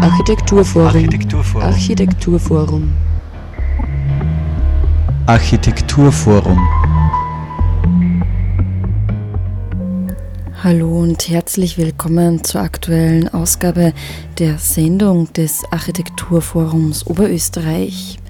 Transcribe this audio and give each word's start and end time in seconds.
Architekturforum. 0.00 0.86
Architekturforum. 0.86 1.62
Architekturforum. 1.66 2.92
Architekturforum. 5.26 6.68
Hallo 10.62 11.00
und 11.00 11.28
herzlich 11.28 11.78
willkommen 11.78 12.44
zur 12.44 12.60
aktuellen 12.60 13.28
Ausgabe 13.28 13.92
der 14.38 14.58
Sendung 14.58 15.32
des 15.32 15.64
Architekturforums 15.72 17.04
Oberösterreich. 17.08 18.20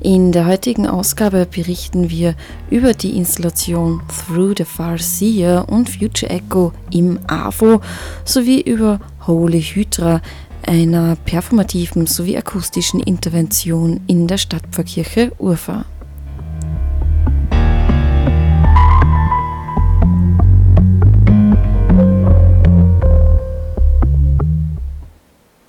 In 0.00 0.32
der 0.32 0.46
heutigen 0.46 0.88
Ausgabe 0.88 1.46
berichten 1.46 2.10
wir 2.10 2.34
über 2.70 2.92
die 2.92 3.16
Installation 3.16 4.02
Through 4.08 4.54
the 4.58 4.64
Far 4.64 4.98
Seer 4.98 5.66
und 5.68 5.90
Future 5.90 6.28
Echo 6.32 6.72
im 6.90 7.20
AVO 7.28 7.80
sowie 8.24 8.62
über 8.62 8.98
Holy 9.28 9.62
Hydra, 9.62 10.20
einer 10.66 11.16
performativen 11.16 12.06
sowie 12.06 12.36
akustischen 12.36 13.00
Intervention 13.00 14.00
in 14.06 14.26
der 14.26 14.38
Stadtpfarrkirche 14.38 15.32
Urfa. 15.38 15.84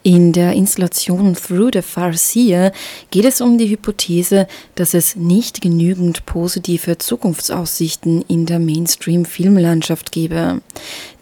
In 0.06 0.34
der 0.34 0.52
Installation 0.52 1.34
Through 1.34 1.70
the 1.72 1.82
Farseer 1.82 2.74
geht 3.10 3.24
es 3.24 3.40
um 3.40 3.58
die 3.58 3.70
Hypothese, 3.70 4.50
dass 4.76 4.94
es 4.94 5.16
nicht 5.16 5.62
genügend 5.62 6.26
positive 6.26 6.98
Zukunftsaussichten 6.98 8.22
in 8.28 8.46
der 8.46 8.60
Mainstream-Filmlandschaft 8.60 10.12
gebe. 10.12 10.62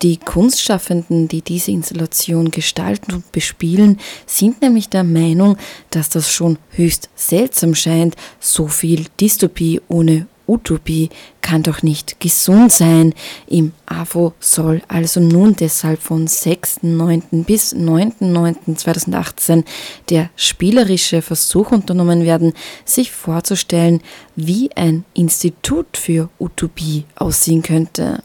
Die 0.02 0.17
Kunstschaffenden, 0.17 1.27
die 1.27 1.44
diese 1.44 1.70
Installation 1.70 2.49
gestalten 2.49 3.13
und 3.13 3.32
bespielen, 3.32 3.99
sind 4.26 4.63
nämlich 4.63 4.90
der 4.90 5.04
Meinung, 5.04 5.57
dass 5.91 6.09
das 6.09 6.32
schon 6.32 6.57
höchst 6.71 7.09
seltsam 7.13 7.76
scheint, 7.76 8.15
so 8.40 8.68
viel 8.68 9.05
Dystopie 9.20 9.79
ohne 9.90 10.26
Utopie 10.52 11.10
kann 11.41 11.63
doch 11.63 11.82
nicht 11.82 12.20
gesund 12.20 12.71
sein. 12.71 13.13
Im 13.48 13.71
AWO 13.85 14.34
soll 14.40 14.82
also 14.90 15.21
nun 15.21 15.55
deshalb 15.55 16.02
von 16.02 16.27
6.9. 16.27 17.46
bis 17.46 17.74
9.9.2018 17.74 19.63
der 20.10 20.30
spielerische 20.35 21.21
Versuch 21.21 21.71
unternommen 21.71 22.26
werden, 22.26 22.54
sich 22.84 23.12
vorzustellen, 23.12 24.02
wie 24.35 24.70
ein 24.76 25.05
Institut 25.13 25.96
für 25.96 26.30
Utopie 26.38 27.05
aussehen 27.15 27.62
könnte. 27.62 28.21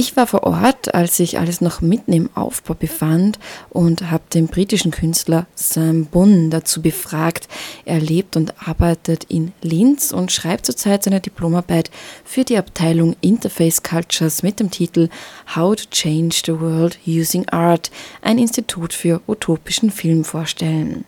Ich 0.00 0.16
war 0.16 0.28
vor 0.28 0.44
Ort, 0.44 0.94
als 0.94 1.16
sich 1.16 1.40
alles 1.40 1.60
noch 1.60 1.80
mitten 1.80 2.12
im 2.12 2.30
Aufbau 2.36 2.74
befand 2.74 3.40
und 3.68 4.12
habe 4.12 4.22
den 4.32 4.46
britischen 4.46 4.92
Künstler 4.92 5.48
Sam 5.56 6.04
Bunn 6.04 6.50
dazu 6.50 6.80
befragt. 6.80 7.48
Er 7.84 7.98
lebt 7.98 8.36
und 8.36 8.54
arbeitet 8.64 9.24
in 9.24 9.50
Linz 9.60 10.12
und 10.12 10.30
schreibt 10.30 10.66
zurzeit 10.66 11.02
seine 11.02 11.20
Diplomarbeit 11.20 11.90
für 12.24 12.44
die 12.44 12.58
Abteilung 12.58 13.16
Interface 13.22 13.82
Cultures 13.82 14.44
mit 14.44 14.60
dem 14.60 14.70
Titel 14.70 15.08
How 15.56 15.74
to 15.74 15.86
Change 15.90 16.42
the 16.46 16.60
World 16.60 16.96
Using 17.04 17.48
Art, 17.48 17.90
ein 18.22 18.38
Institut 18.38 18.92
für 18.92 19.20
utopischen 19.26 19.90
Film 19.90 20.22
vorstellen. 20.22 21.06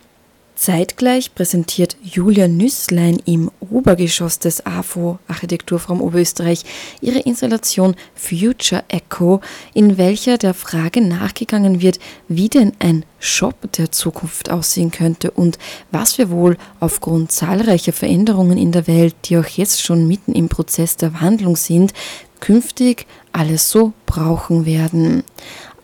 Zeitgleich 0.61 1.33
präsentiert 1.33 1.97
Julia 2.03 2.47
Nüsslein 2.47 3.17
im 3.25 3.49
Obergeschoss 3.71 4.37
des 4.37 4.63
AFO 4.63 5.17
Architekturforum 5.27 6.01
Oberösterreich 6.01 6.65
ihre 7.01 7.17
Installation 7.17 7.95
Future 8.13 8.83
Echo, 8.87 9.41
in 9.73 9.97
welcher 9.97 10.37
der 10.37 10.53
Frage 10.53 11.01
nachgegangen 11.01 11.81
wird, 11.81 11.99
wie 12.27 12.47
denn 12.47 12.73
ein 12.77 13.05
Shop 13.17 13.55
der 13.71 13.91
Zukunft 13.91 14.51
aussehen 14.51 14.91
könnte 14.91 15.31
und 15.31 15.57
was 15.89 16.19
wir 16.19 16.29
wohl 16.29 16.57
aufgrund 16.79 17.31
zahlreicher 17.31 17.91
Veränderungen 17.91 18.59
in 18.59 18.71
der 18.71 18.85
Welt, 18.85 19.15
die 19.25 19.39
auch 19.39 19.47
jetzt 19.47 19.81
schon 19.81 20.07
mitten 20.07 20.33
im 20.33 20.47
Prozess 20.47 20.95
der 20.95 21.19
Wandlung 21.21 21.55
sind, 21.55 21.91
künftig 22.39 23.07
alles 23.31 23.71
so 23.71 23.93
brauchen 24.05 24.67
werden. 24.67 25.23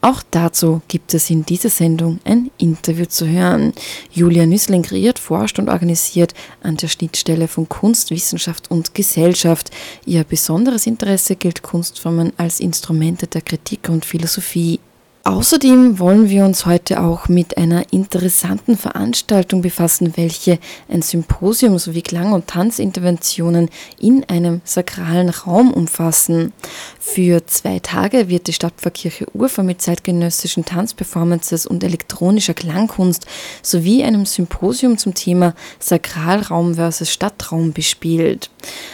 Auch 0.01 0.21
dazu 0.29 0.81
gibt 0.87 1.13
es 1.13 1.29
in 1.29 1.45
dieser 1.45 1.69
Sendung 1.69 2.19
ein 2.23 2.51
Interview 2.57 3.05
zu 3.05 3.27
hören. 3.27 3.73
Julia 4.11 4.45
Nüssling 4.45 4.83
kreiert, 4.83 5.17
forscht 5.17 5.57
und 5.57 5.69
organisiert 5.69 6.33
an 6.61 6.77
der 6.77 6.87
Schnittstelle 6.87 7.47
von 7.47 7.67
Kunst, 7.67 8.11
Wissenschaft 8.11 8.69
und 8.69 8.93
Gesellschaft. 8.93 9.71
Ihr 10.05 10.23
besonderes 10.23 10.85
Interesse 10.85 11.35
gilt 11.35 11.63
Kunstformen 11.63 12.31
als 12.37 12.59
Instrumente 12.59 13.27
der 13.27 13.41
Kritik 13.41 13.89
und 13.89 14.05
Philosophie. 14.05 14.79
Außerdem 15.27 15.99
wollen 15.99 16.29
wir 16.29 16.45
uns 16.45 16.65
heute 16.65 17.01
auch 17.01 17.27
mit 17.27 17.57
einer 17.57 17.91
interessanten 17.91 18.77
Veranstaltung 18.77 19.61
befassen, 19.61 20.13
welche 20.15 20.57
ein 20.87 21.01
Symposium 21.01 21.77
sowie 21.79 22.01
Klang- 22.01 22.31
und 22.31 22.47
Tanzinterventionen 22.47 23.69
in 23.99 24.23
einem 24.29 24.61
sakralen 24.63 25.27
Raum 25.27 25.73
umfassen. 25.73 26.53
Für 26.97 27.45
zwei 27.45 27.79
Tage 27.79 28.29
wird 28.29 28.47
die 28.47 28.53
Stadtpfarrkirche 28.53 29.25
Urfa 29.33 29.63
mit 29.63 29.81
zeitgenössischen 29.81 30.63
Tanzperformances 30.63 31.65
und 31.65 31.83
elektronischer 31.83 32.53
Klangkunst 32.53 33.25
sowie 33.61 34.05
einem 34.05 34.25
Symposium 34.25 34.97
zum 34.97 35.13
Thema 35.13 35.55
Sakralraum 35.79 36.75
versus 36.75 37.11
Stadtraum 37.11 37.73
bespielt. 37.73 38.49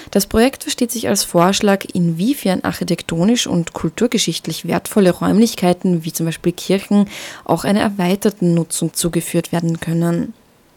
Das 0.09 0.25
Projekt 0.25 0.63
versteht 0.63 0.91
sich 0.91 1.07
als 1.07 1.23
Vorschlag, 1.23 1.85
inwiefern 1.93 2.61
architektonisch 2.63 3.45
und 3.45 3.73
kulturgeschichtlich 3.73 4.67
wertvolle 4.67 5.11
Räumlichkeiten 5.11 6.03
wie 6.05 6.13
zum 6.13 6.22
Beispiel 6.25 6.51
Kirchen 6.51 7.07
auch 7.45 7.63
einer 7.63 7.81
erweiterten 7.81 8.53
Nutzung 8.53 8.93
zugeführt 8.93 9.51
werden 9.51 9.79
können. 9.79 10.33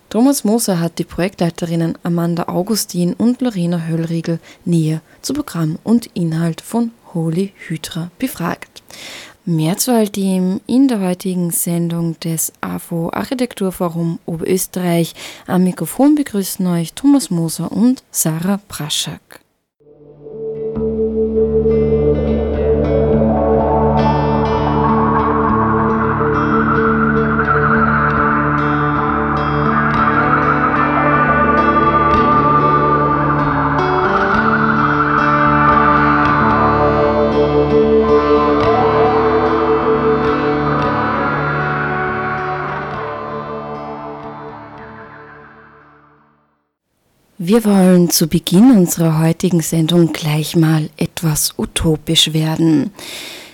Thomas 0.09 0.45
Moser 0.45 0.79
hat 0.79 0.99
die 0.99 1.05
Projektleiterinnen 1.05 1.99
Amanda 2.03 2.45
Augustin 2.45 3.13
und 3.15 3.41
Lorena 3.41 3.87
Höllriegel 3.87 4.39
näher 4.65 5.01
zu 5.21 5.35
Programm 5.35 5.79
und 5.83 6.07
Inhalt 6.15 6.61
von 6.61 6.93
Holy 7.13 7.53
Hydra 7.67 8.11
befragt. 8.19 8.83
Mehr 9.45 9.77
zu 9.79 9.93
all 9.93 10.09
dem 10.09 10.61
in 10.67 10.89
der 10.89 11.01
heutigen 11.01 11.51
Sendung 11.51 12.19
des 12.21 12.53
AFO 12.61 13.11
Architekturforum 13.13 14.19
Oberösterreich. 14.27 15.15
Am 15.47 15.65
Mikrofon 15.65 16.15
begrüßen 16.15 16.67
euch 16.67 16.95
Thomas 16.95 17.31
Moser 17.31 17.71
und 17.71 18.03
Sarah 18.11 18.61
Praschak. 18.69 19.46
Wir 47.49 47.65
wollen 47.65 48.11
zu 48.11 48.27
Beginn 48.27 48.77
unserer 48.77 49.21
heutigen 49.21 49.61
Sendung 49.61 50.13
gleich 50.13 50.57
mal 50.57 50.91
etwas 50.97 51.55
utopisch 51.57 52.33
werden. 52.33 52.91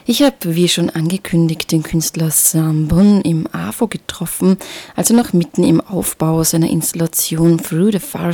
Ich 0.07 0.23
habe, 0.23 0.55
wie 0.57 0.67
schon 0.67 0.89
angekündigt, 0.89 1.71
den 1.71 1.83
Künstler 1.83 2.31
Sam 2.31 2.89
Bun 2.89 3.21
im 3.21 3.47
AFO 3.53 3.89
getroffen, 3.89 4.57
als 4.97 5.11
er 5.11 5.17
noch 5.17 5.35
mitten 5.35 5.63
im 5.63 5.83
Aufbau 5.83 6.43
seiner 6.43 6.71
Installation 6.71 7.59
Through 7.59 7.93
the 7.93 7.99
Far 7.99 8.33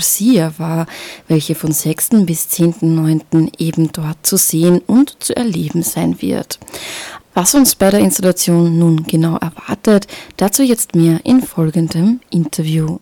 war, 0.58 0.86
welche 1.26 1.56
von 1.56 1.72
6. 1.72 2.10
bis 2.24 2.46
10.9. 2.50 3.50
eben 3.58 3.90
dort 3.90 4.24
zu 4.24 4.36
sehen 4.36 4.80
und 4.86 5.16
zu 5.18 5.36
erleben 5.36 5.82
sein 5.82 6.22
wird. 6.22 6.60
Was 7.34 7.56
uns 7.56 7.74
bei 7.74 7.90
der 7.90 7.98
Installation 7.98 8.78
nun 8.78 9.02
genau 9.02 9.38
erwartet, 9.38 10.06
dazu 10.36 10.62
jetzt 10.62 10.94
mehr 10.94 11.18
in 11.24 11.42
folgendem 11.42 12.20
Interview. 12.30 13.00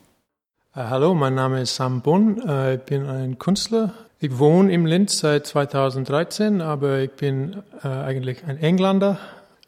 Äh, 0.76 0.88
hallo, 0.90 1.14
mein 1.14 1.34
Name 1.34 1.62
ist 1.62 1.76
Sam 1.76 2.02
Bunn. 2.02 2.38
Äh, 2.46 2.74
ich 2.74 2.82
bin 2.82 3.06
ein 3.06 3.38
Künstler. 3.38 3.94
Ich 4.20 4.38
wohne 4.38 4.70
im 4.70 4.84
Linz 4.84 5.20
seit 5.20 5.46
2013, 5.46 6.60
aber 6.60 6.98
ich 6.98 7.12
bin 7.12 7.62
äh, 7.82 7.88
eigentlich 7.88 8.44
ein 8.44 8.58
Engländer, 8.58 9.18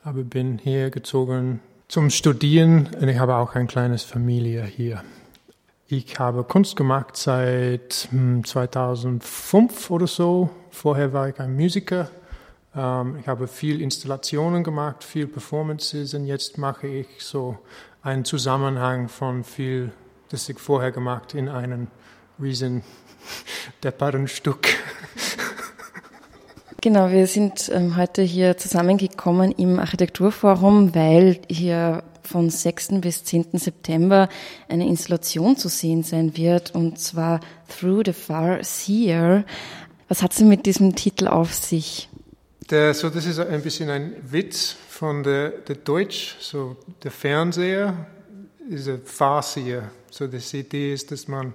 aber 0.05 0.23
bin 0.23 0.59
hier 0.59 0.91
gezogen 0.91 1.61
zum 1.89 2.11
Studieren 2.11 2.91
und 3.01 3.09
ich 3.09 3.19
habe 3.19 3.37
auch 3.37 3.55
ein 3.55 3.69
kleines 3.69 4.03
Familie 4.03 4.65
hier. 4.65 5.03
Ich 5.87 6.19
habe 6.19 6.45
Kunst 6.45 6.77
gemacht 6.77 7.17
seit 7.17 8.11
2005 8.45 9.89
hm, 9.89 9.95
oder 9.95 10.07
so. 10.07 10.51
Vorher 10.71 11.15
war 11.15 11.31
ich 11.31 11.41
ein 11.41 11.57
Musiker. 11.57 12.11
Ähm, 12.77 13.17
ich 13.19 13.27
habe 13.27 13.49
viel 13.49 13.81
Installationen 13.81 14.63
gemacht, 14.63 15.05
viel 15.05 15.27
Performances 15.27 16.13
und 16.13 16.27
jetzt 16.27 16.59
mache 16.59 16.87
ich 16.87 17.07
so 17.21 17.57
einen 18.03 18.27
Zusammenhang 18.27 19.09
von 19.09 19.43
viel 19.43 19.91
das 20.31 20.49
ich 20.49 20.59
vorher 20.59 20.93
gemacht 20.93 21.35
in 21.35 21.49
einem 21.49 21.89
riesen 22.41 22.83
depperen 23.83 24.29
Stück. 24.29 24.69
Genau, 26.81 27.11
wir 27.11 27.27
sind 27.27 27.69
ähm, 27.75 27.97
heute 27.97 28.23
hier 28.23 28.57
zusammengekommen 28.57 29.51
im 29.51 29.81
Architekturforum, 29.81 30.95
weil 30.95 31.41
hier 31.51 32.05
von 32.23 32.51
6. 32.51 33.01
bis 33.01 33.25
10. 33.25 33.47
September 33.55 34.29
eine 34.69 34.87
Installation 34.87 35.57
zu 35.57 35.69
sehen 35.69 36.05
sein 36.05 36.37
wird, 36.37 36.77
und 36.77 37.01
zwar 37.01 37.41
Through 37.67 38.03
the 38.07 38.13
Far 38.13 38.63
Seer. 38.63 39.45
Was 40.07 40.23
hat 40.23 40.33
sie 40.33 40.45
mit 40.45 40.67
diesem 40.67 40.95
Titel 40.95 41.27
auf 41.27 41.53
sich? 41.53 42.09
Der, 42.71 42.95
so, 42.95 43.11
das 43.11 43.27
ist 43.27 43.41
ein 43.41 43.63
bisschen 43.63 43.91
ein 43.91 44.15
Witz 44.23 44.77
von 44.89 45.25
der, 45.25 45.51
der 45.51 45.75
Deutsch, 45.75 46.37
so 46.39 46.77
der 47.03 47.11
Fernseher 47.11 48.07
ist 48.69 48.89
ein 48.89 49.03
Farseher. 49.05 49.91
So 50.11 50.27
das 50.27 50.53
Idee 50.55 50.93
ist, 50.93 51.11
dass 51.11 51.29
man 51.29 51.53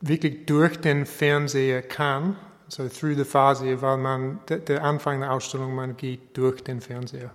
wirklich 0.00 0.46
durch 0.46 0.76
den 0.80 1.06
Fernseher 1.06 1.82
kann, 1.82 2.36
so 2.68 2.86
through 2.88 3.16
the 3.16 3.24
Farseher, 3.24 3.80
weil 3.82 3.96
man, 3.96 4.40
der, 4.48 4.84
Anfang 4.84 5.20
der 5.20 5.32
Ausstellung, 5.32 5.74
man 5.74 5.96
geht 5.96 6.36
durch 6.36 6.62
den 6.62 6.80
Fernseher. 6.80 7.30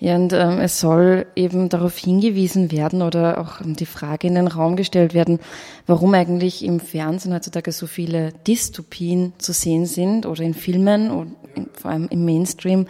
Ja, 0.00 0.14
und 0.14 0.32
ähm, 0.32 0.60
es 0.60 0.78
soll 0.78 1.26
eben 1.34 1.68
darauf 1.68 1.98
hingewiesen 1.98 2.70
werden 2.70 3.02
oder 3.02 3.40
auch 3.40 3.60
die 3.64 3.84
Frage 3.84 4.28
in 4.28 4.36
den 4.36 4.46
Raum 4.46 4.76
gestellt 4.76 5.12
werden, 5.12 5.40
warum 5.86 6.14
eigentlich 6.14 6.64
im 6.64 6.78
Fernsehen 6.78 7.34
heutzutage 7.34 7.72
so 7.72 7.88
viele 7.88 8.32
Dystopien 8.46 9.32
zu 9.38 9.52
sehen 9.52 9.86
sind 9.86 10.24
oder 10.24 10.44
in 10.44 10.54
Filmen 10.54 11.10
und 11.10 11.34
vor 11.72 11.90
allem 11.90 12.06
im 12.10 12.24
Mainstream 12.24 12.86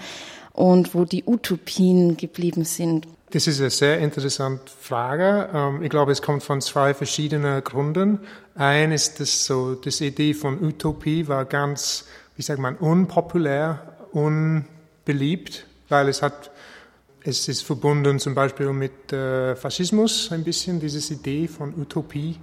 und 0.53 0.95
wo 0.95 1.07
die 1.07 1.25
Utopien 1.25 2.19
geblieben 2.19 2.65
sind. 2.65 3.07
Das 3.31 3.47
ist 3.47 3.61
eine 3.61 3.69
sehr 3.69 3.99
interessante 3.99 4.73
Frage. 4.81 5.51
Ähm, 5.53 5.83
ich 5.83 5.91
glaube, 5.91 6.13
es 6.13 6.23
kommt 6.23 6.43
von 6.43 6.61
zwei 6.61 6.95
verschiedenen 6.95 7.63
Gründen. 7.63 8.21
Ein 8.55 8.91
ist 8.91 9.21
das 9.21 9.45
so, 9.45 9.75
das 9.75 10.01
Idee 10.01 10.33
von 10.33 10.63
Utopie 10.63 11.29
war 11.29 11.45
ganz, 11.45 12.07
wie 12.37 12.43
sagt 12.43 12.59
man, 12.59 12.77
unpopulär, 12.77 13.97
unbeliebt, 14.13 15.67
weil 15.89 16.09
es 16.09 16.23
hat 16.23 16.51
es 17.23 17.47
ist 17.49 17.63
verbunden 17.63 18.19
zum 18.19 18.35
Beispiel 18.35 18.73
mit 18.73 19.13
äh, 19.13 19.55
Faschismus 19.55 20.33
ein 20.33 20.45
bisschen, 20.45 20.81
diese 20.81 21.13
Idee 21.13 21.49
von 21.49 21.75
Utopie. 21.79 22.39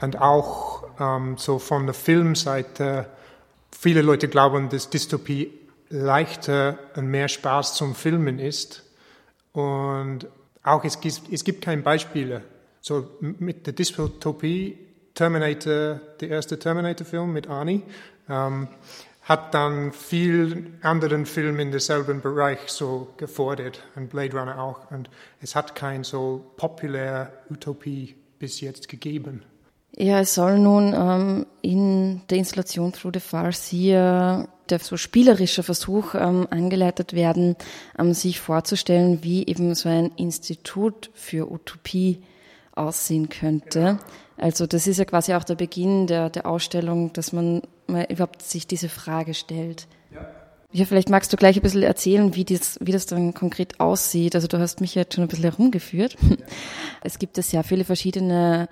Und 0.00 0.18
auch 0.18 0.84
ähm, 0.98 1.36
so 1.36 1.58
von 1.58 1.84
der 1.84 1.94
Filmseite, 1.94 3.06
viele 3.70 4.00
Leute 4.00 4.28
glauben, 4.28 4.70
dass 4.70 4.88
Dystopie 4.88 5.52
leichter 5.90 6.78
und 6.96 7.08
mehr 7.08 7.28
Spaß 7.28 7.74
zum 7.74 7.94
Filmen 7.94 8.38
ist. 8.38 8.82
Und 9.52 10.26
auch 10.62 10.84
es 10.84 11.00
gibt, 11.00 11.22
es 11.32 11.44
gibt 11.44 11.62
keine 11.62 11.82
Beispiele. 11.82 12.42
So 12.80 13.08
mit 13.20 13.66
der 13.66 13.72
Dystopie, 13.72 14.78
Terminator, 15.14 16.00
der 16.20 16.28
erste 16.28 16.58
Terminator-Film 16.58 17.32
mit 17.32 17.48
Arnie, 17.48 17.82
ähm, 18.28 18.68
hat 19.22 19.54
dann 19.54 19.92
viel 19.92 20.72
anderen 20.82 21.26
Filmen 21.26 21.60
in 21.60 21.70
derselben 21.70 22.20
Bereich 22.20 22.60
so 22.68 23.12
gefordert 23.16 23.82
und 23.96 24.10
Blade 24.10 24.36
Runner 24.36 24.60
auch. 24.60 24.90
Und 24.90 25.10
es 25.40 25.54
hat 25.54 25.74
kein 25.74 26.04
so 26.04 26.52
populär 26.56 27.32
Utopie 27.50 28.16
bis 28.38 28.60
jetzt 28.60 28.88
gegeben. 28.88 29.42
Ja, 29.96 30.20
es 30.20 30.34
soll 30.34 30.58
nun 30.58 30.94
ähm, 30.94 31.46
in 31.62 32.22
der 32.30 32.38
Installation 32.38 32.92
Through 32.92 33.12
the 33.14 33.20
Farseer 33.20 34.48
der 34.70 34.78
so 34.78 34.96
spielerische 34.96 35.62
Versuch 35.62 36.14
ähm, 36.14 36.46
angeleitet 36.50 37.12
werden, 37.12 37.56
ähm, 37.98 38.14
sich 38.14 38.40
vorzustellen, 38.40 39.22
wie 39.22 39.46
eben 39.46 39.74
so 39.74 39.88
ein 39.88 40.12
Institut 40.16 41.10
für 41.14 41.50
Utopie 41.50 42.22
aussehen 42.72 43.28
könnte. 43.28 43.98
Also 44.36 44.66
das 44.66 44.86
ist 44.86 44.98
ja 44.98 45.04
quasi 45.04 45.34
auch 45.34 45.44
der 45.44 45.56
Beginn 45.56 46.06
der, 46.06 46.30
der 46.30 46.46
Ausstellung, 46.46 47.12
dass 47.12 47.32
man 47.32 47.62
mal 47.86 48.06
überhaupt 48.08 48.42
sich 48.42 48.66
diese 48.66 48.88
Frage 48.88 49.34
stellt. 49.34 49.86
Ja. 50.14 50.26
ja, 50.72 50.84
vielleicht 50.86 51.10
magst 51.10 51.32
du 51.32 51.36
gleich 51.36 51.56
ein 51.56 51.62
bisschen 51.62 51.82
erzählen, 51.82 52.34
wie 52.34 52.44
das, 52.44 52.78
wie 52.80 52.92
das 52.92 53.06
dann 53.06 53.34
konkret 53.34 53.80
aussieht. 53.80 54.34
Also 54.34 54.46
du 54.46 54.58
hast 54.58 54.80
mich 54.80 54.94
jetzt 54.94 55.14
schon 55.14 55.24
ein 55.24 55.28
bisschen 55.28 55.50
herumgeführt. 55.50 56.16
Ja. 56.22 56.36
Es 57.02 57.18
gibt 57.18 57.36
ja 57.36 57.42
sehr 57.42 57.64
viele 57.64 57.84
verschiedene 57.84 58.68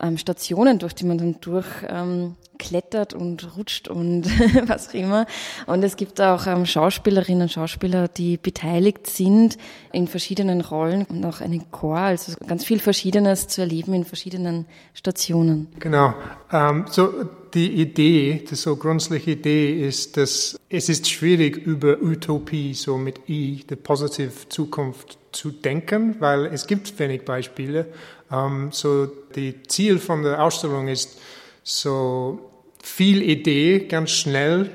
ähm, 0.00 0.18
Stationen, 0.18 0.78
durch 0.78 0.94
die 0.94 1.04
man 1.04 1.18
dann 1.18 1.40
durchklettert 1.40 3.14
ähm, 3.14 3.20
und 3.20 3.56
rutscht 3.56 3.88
und 3.88 4.24
was 4.68 4.88
auch 4.88 4.94
immer. 4.94 5.26
Und 5.66 5.82
es 5.82 5.96
gibt 5.96 6.20
auch 6.20 6.46
ähm, 6.46 6.66
Schauspielerinnen 6.66 7.42
und 7.42 7.52
Schauspieler, 7.52 8.08
die 8.08 8.36
beteiligt 8.36 9.06
sind 9.06 9.58
in 9.92 10.06
verschiedenen 10.06 10.60
Rollen 10.60 11.04
und 11.06 11.24
auch 11.24 11.40
einen 11.40 11.70
Chor, 11.70 11.98
also 11.98 12.32
ganz 12.46 12.64
viel 12.64 12.80
Verschiedenes 12.80 13.48
zu 13.48 13.60
erleben 13.60 13.94
in 13.94 14.04
verschiedenen 14.04 14.66
Stationen. 14.94 15.68
Genau. 15.78 16.14
Ähm, 16.52 16.86
so 16.88 17.12
die 17.54 17.80
Idee, 17.80 18.44
die 18.48 18.54
so 18.54 18.76
grundsätzliche 18.76 19.32
Idee 19.32 19.86
ist, 19.86 20.16
dass 20.16 20.58
es 20.68 20.88
ist 20.88 21.08
schwierig 21.08 21.56
über 21.56 22.00
Utopie, 22.02 22.74
so 22.74 22.98
mit 22.98 23.28
I, 23.28 23.64
die 23.68 23.76
positive 23.76 24.48
Zukunft 24.48 25.18
zu 25.32 25.50
denken, 25.50 26.16
weil 26.20 26.46
es 26.46 26.66
gibt 26.66 26.98
wenig 26.98 27.24
Beispiele. 27.24 27.86
Um, 28.30 28.72
so 28.72 29.06
die 29.06 29.62
Ziel 29.62 29.98
von 29.98 30.22
der 30.22 30.42
Ausstellung 30.42 30.88
ist, 30.88 31.18
so 31.62 32.50
viel 32.82 33.22
Idee 33.22 33.86
ganz 33.86 34.10
schnell 34.10 34.70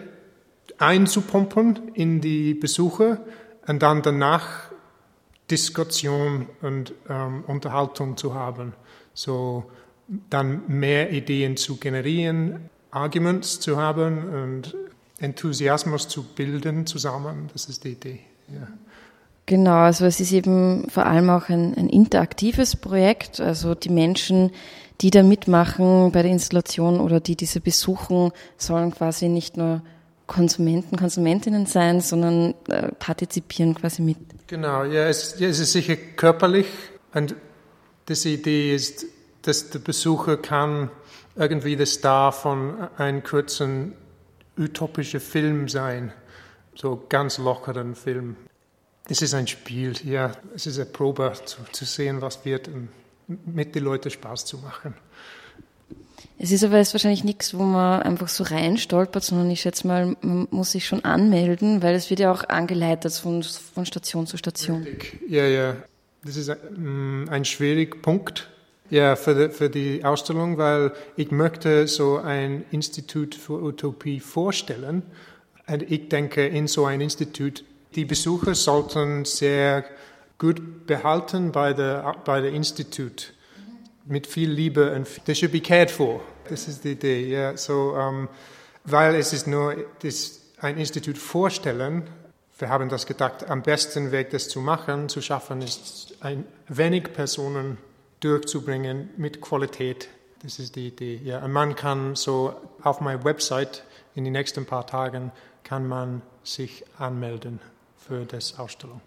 einzupumpen 0.77 1.91
in 1.93 2.19
die 2.19 2.53
Besucher 2.53 3.19
und 3.67 3.81
dann 3.83 4.01
danach 4.01 4.71
Diskussion 5.49 6.47
und 6.61 6.93
ähm, 7.09 7.43
Unterhaltung 7.45 8.17
zu 8.17 8.33
haben. 8.33 8.73
So 9.13 9.65
dann 10.29 10.63
mehr 10.67 11.11
Ideen 11.11 11.57
zu 11.57 11.77
generieren, 11.77 12.69
Arguments 12.91 13.59
zu 13.59 13.77
haben 13.77 14.27
und 14.27 14.75
Enthusiasmus 15.19 16.07
zu 16.07 16.23
bilden 16.23 16.85
zusammen. 16.85 17.49
Das 17.53 17.65
ist 17.65 17.83
die 17.83 17.91
Idee. 17.91 18.19
Ja. 18.49 18.67
Genau, 19.45 19.77
also 19.77 20.05
es 20.05 20.19
ist 20.19 20.31
eben 20.31 20.89
vor 20.89 21.05
allem 21.05 21.29
auch 21.29 21.49
ein, 21.49 21.75
ein 21.75 21.89
interaktives 21.89 22.75
Projekt. 22.75 23.39
Also 23.39 23.75
die 23.75 23.89
Menschen, 23.89 24.51
die 25.01 25.09
da 25.09 25.23
mitmachen 25.23 26.11
bei 26.11 26.21
der 26.21 26.31
Installation 26.31 26.99
oder 26.99 27.19
die 27.19 27.35
diese 27.35 27.59
besuchen, 27.59 28.31
sollen 28.57 28.91
quasi 28.91 29.27
nicht 29.27 29.57
nur 29.57 29.81
Konsumenten, 30.27 30.95
Konsumentinnen 30.95 31.65
sein, 31.65 31.99
sondern 31.99 32.53
äh, 32.69 32.89
partizipieren 32.93 33.75
quasi 33.75 34.01
mit. 34.01 34.17
Genau, 34.47 34.83
ja 34.83 35.07
es, 35.07 35.35
ja, 35.39 35.49
es 35.49 35.59
ist 35.59 35.73
sicher 35.73 35.95
körperlich 35.95 36.67
und 37.13 37.35
diese 38.07 38.29
Idee 38.29 38.73
ist, 38.73 39.05
dass 39.43 39.69
der 39.69 39.79
Besucher 39.79 40.37
kann 40.37 40.89
irgendwie 41.35 41.75
der 41.75 41.85
Star 41.85 42.31
von 42.31 42.87
einem 42.97 43.23
kurzen 43.23 43.93
utopischen 44.57 45.19
Film 45.19 45.67
sein, 45.67 46.13
so 46.75 47.05
ganz 47.09 47.37
lockeren 47.37 47.95
Film. 47.95 48.35
Es 49.09 49.21
ist 49.21 49.33
ein 49.33 49.47
Spiel, 49.47 49.93
ja. 50.03 50.31
Es 50.55 50.65
ist 50.65 50.77
eine 50.77 50.85
Probe 50.85 51.33
zu, 51.45 51.57
zu 51.71 51.85
sehen, 51.85 52.21
was 52.21 52.45
wird, 52.45 52.67
und 52.67 52.89
mit 53.27 53.75
den 53.75 53.83
Leuten 53.83 54.09
Spaß 54.09 54.45
zu 54.45 54.57
machen. 54.57 54.93
Es 56.39 56.51
ist 56.51 56.63
aber 56.63 56.77
jetzt 56.77 56.93
wahrscheinlich 56.93 57.23
nichts, 57.23 57.53
wo 57.57 57.63
man 57.63 58.01
einfach 58.01 58.27
so 58.27 58.43
reinstolpert, 58.43 59.23
sondern 59.23 59.49
ich 59.51 59.61
schätze 59.61 59.87
mal, 59.87 60.15
man 60.21 60.47
muss 60.51 60.71
sich 60.71 60.85
schon 60.85 61.03
anmelden, 61.05 61.81
weil 61.81 61.95
es 61.95 62.09
wird 62.09 62.19
ja 62.19 62.31
auch 62.31 62.43
angeleitet 62.49 63.13
von, 63.13 63.43
von 63.43 63.85
Station 63.85 64.27
zu 64.27 64.37
Station. 64.37 64.83
Richtig. 64.83 65.21
Ja, 65.29 65.45
ja. 65.45 65.75
Das 66.23 66.37
ist 66.37 66.49
ein, 66.49 67.23
mm, 67.25 67.29
ein 67.29 67.45
schwieriger 67.45 67.97
Punkt 67.97 68.49
ja, 68.89 69.15
für 69.15 69.33
die, 69.33 69.53
für 69.53 69.69
die 69.69 70.03
Ausstellung, 70.03 70.57
weil 70.57 70.91
ich 71.15 71.31
möchte 71.31 71.87
so 71.87 72.17
ein 72.17 72.65
Institut 72.71 73.35
für 73.35 73.61
Utopie 73.61 74.19
vorstellen. 74.19 75.03
Und 75.67 75.91
ich 75.91 76.09
denke, 76.09 76.45
in 76.45 76.67
so 76.67 76.85
ein 76.85 77.01
Institut 77.01 77.63
die 77.95 78.05
Besucher 78.05 78.55
sollten 78.55 79.23
sehr 79.25 79.85
gut 80.37 80.87
behalten 80.87 81.51
bei 81.51 81.73
der, 81.73 82.15
bei 82.25 82.41
der 82.41 82.51
Institut. 82.51 83.33
Mit 84.05 84.27
viel 84.27 84.49
Liebe 84.49 84.93
und 84.93 85.07
they 85.25 85.35
should 85.35 85.51
be 85.51 85.61
cared 85.61 85.89
for. 85.89 86.19
Das 86.49 86.67
ist 86.67 86.83
die 86.83 86.91
Idee. 86.91 87.29
Ja. 87.29 87.55
So, 87.55 87.93
um, 87.93 88.23
ähm, 88.23 88.29
weil 88.83 89.15
es 89.15 89.31
ist 89.31 89.47
nur 89.47 89.75
das, 90.01 90.41
ein 90.59 90.77
Institut 90.77 91.17
vorstellen. 91.17 92.03
Wir 92.57 92.69
haben 92.69 92.89
das 92.89 93.05
gedacht, 93.05 93.49
am 93.49 93.61
besten 93.61 94.11
Weg, 94.11 94.31
das 94.31 94.49
zu 94.49 94.59
machen, 94.59 95.07
zu 95.07 95.21
schaffen, 95.21 95.61
ist 95.61 96.15
ein 96.19 96.43
wenig 96.67 97.13
Personen 97.13 97.77
durchzubringen 98.23 99.09
mit 99.17 99.41
Qualität. 99.41 100.09
Das 100.41 100.59
ist 100.59 100.75
die 100.75 100.87
Idee. 100.87 101.19
Ja. 101.23 101.43
Und 101.43 101.51
man 101.51 101.75
kann 101.75 102.15
so 102.15 102.53
auf 102.81 103.01
meiner 103.01 103.23
Website 103.23 103.83
in 104.15 104.23
den 104.23 104.33
nächsten 104.33 104.65
paar 104.65 104.85
Tagen 104.85 105.31
kann 105.63 105.87
man 105.87 106.21
sich 106.43 106.83
anmelden 106.97 107.59
für 107.97 108.25
das 108.25 108.59
Ausstellung. 108.59 109.01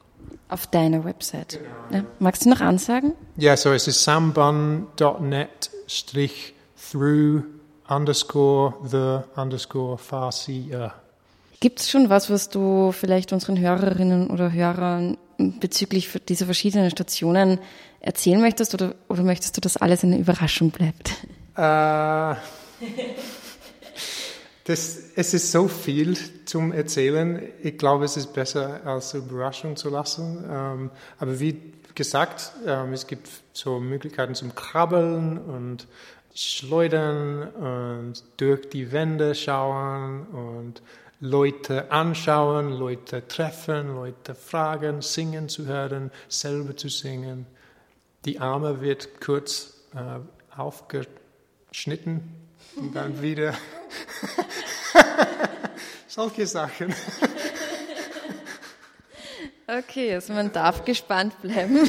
Auf 0.49 0.67
deiner 0.67 1.05
Website. 1.05 1.61
Genau. 1.91 2.03
Ja. 2.03 2.11
Magst 2.19 2.45
du 2.45 2.49
noch 2.49 2.61
ansagen? 2.61 3.13
Ja, 3.37 3.57
so 3.57 3.73
es 3.73 3.87
ist 3.87 4.03
samban.net 4.03 5.71
through 6.91 7.43
underscore 7.89 8.75
the 8.85 9.41
underscore 9.41 9.99
farsi. 9.99 10.71
Gibt 11.61 11.81
es 11.81 11.91
schon 11.91 12.09
was, 12.11 12.31
was 12.31 12.49
du 12.49 12.93
vielleicht 12.93 13.33
unseren 13.33 13.59
Hörerinnen 13.59 14.29
oder 14.31 14.53
Hörern 14.53 15.19
bezüglich 15.39 16.11
dieser 16.29 16.47
verschiedenen 16.47 16.91
Stationen 16.91 17.59
erzählen 18.07 18.41
möchtest 18.41 18.73
oder, 18.75 18.95
oder 19.09 19.23
möchtest 19.23 19.57
du, 19.57 19.61
dass 19.61 19.77
alles 19.77 20.05
eine 20.05 20.19
Überraschung 20.19 20.71
bleibt? 20.71 21.11
Äh, 21.57 22.35
Das, 24.67 24.99
es 25.15 25.33
ist 25.33 25.53
so 25.53 25.69
viel 25.69 26.19
zum 26.45 26.73
Erzählen. 26.73 27.41
Ich 27.63 27.79
glaube, 27.79 28.05
es 28.05 28.17
ist 28.17 28.33
besser, 28.33 28.81
als 28.85 29.15
Überraschung 29.15 29.77
zu 29.77 29.91
lassen. 29.91 30.45
Ähm, 30.51 30.91
aber 31.21 31.39
wie 31.39 31.73
gesagt, 31.95 32.51
ähm, 32.67 32.93
es 32.93 33.07
gibt 33.07 33.29
so 33.53 33.79
Möglichkeiten 33.79 34.35
zum 34.35 34.57
Krabbeln 34.57 35.39
und 35.39 35.87
Schleudern 36.35 37.45
und 37.45 38.25
durch 38.39 38.69
die 38.69 38.91
Wände 38.91 39.37
schauen 39.37 40.27
und 40.27 40.83
Leute 41.21 41.93
anschauen, 41.93 42.73
Leute 42.73 43.27
treffen, 43.29 43.95
Leute 43.95 44.35
fragen, 44.35 45.01
singen 45.01 45.49
zu 45.49 45.67
hören, 45.67 46.11
selber 46.29 46.77
zu 46.77 46.89
singen. 46.89 47.47
Die 48.27 48.41
Arme 48.41 48.81
wird 48.81 49.21
kurz 49.21 49.75
äh, 49.95 50.59
aufgeschnitten 50.59 52.23
und 52.75 52.95
dann 52.97 53.23
wieder 53.23 53.55
solche 56.09 56.45
Sachen. 56.49 56.93
Okay, 59.69 60.13
also 60.13 60.33
man 60.33 60.53
darf 60.53 60.85
gespannt 60.85 61.41
bleiben. 61.41 61.89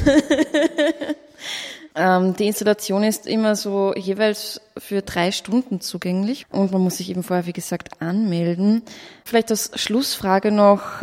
ähm, 1.96 2.36
die 2.36 2.46
Installation 2.46 3.02
ist 3.02 3.26
immer 3.26 3.56
so 3.56 3.92
jeweils 3.96 4.60
für 4.76 5.02
drei 5.02 5.32
Stunden 5.32 5.80
zugänglich 5.80 6.46
und 6.50 6.70
man 6.70 6.82
muss 6.82 6.98
sich 6.98 7.10
eben 7.10 7.24
vorher, 7.24 7.46
wie 7.46 7.52
gesagt, 7.52 8.00
anmelden. 8.00 8.82
Vielleicht 9.24 9.50
als 9.50 9.72
Schlussfrage 9.74 10.52
noch, 10.52 11.02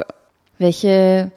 welche 0.59 1.31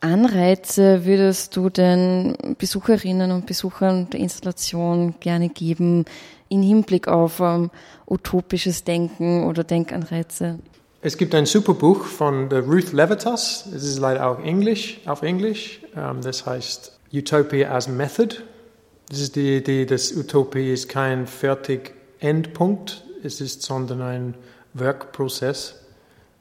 Anreize 0.00 1.04
würdest 1.04 1.56
du 1.56 1.68
den 1.68 2.56
Besucherinnen 2.58 3.32
und 3.32 3.46
Besuchern 3.46 4.08
der 4.10 4.20
Installation 4.20 5.14
gerne 5.20 5.50
geben 5.50 6.06
in 6.48 6.62
Hinblick 6.62 7.06
auf 7.06 7.40
ähm, 7.40 7.70
utopisches 8.06 8.84
Denken 8.84 9.44
oder 9.44 9.62
Denkanreize? 9.62 10.58
Es 11.02 11.16
gibt 11.16 11.34
ein 11.34 11.46
super 11.46 11.74
Buch 11.74 12.04
von 12.04 12.50
Ruth 12.50 12.92
Levitas, 12.92 13.66
es 13.74 13.84
ist 13.84 13.98
leider 13.98 14.26
auch 14.26 14.42
Englisch, 14.42 15.00
auf 15.06 15.22
Englisch, 15.22 15.80
ähm, 15.94 16.20
das 16.22 16.46
heißt 16.46 16.98
Utopia 17.12 17.70
as 17.70 17.88
Method. 17.88 18.36
Das 19.08 19.20
ist 19.20 19.36
die 19.36 19.56
Idee, 19.56 19.84
dass 19.84 20.12
Utopie 20.12 20.72
ist 20.72 20.88
kein 20.88 21.26
fertig 21.26 21.94
Endpunkt, 22.20 23.04
es 23.22 23.40
ist 23.40 23.62
sondern 23.62 24.00
ein 24.00 24.34
Werkprozess 24.72 25.74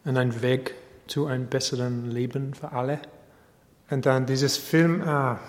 und 0.06 0.18
ein 0.18 0.42
Weg 0.42 0.76
zu 1.08 1.26
einem 1.26 1.48
besseren 1.48 2.10
Leben 2.12 2.54
für 2.54 2.72
alle. 2.72 3.00
Und 3.90 4.06
dann 4.06 4.26
dieses 4.26 4.58
Film, 4.58 5.02
ah, 5.02 5.40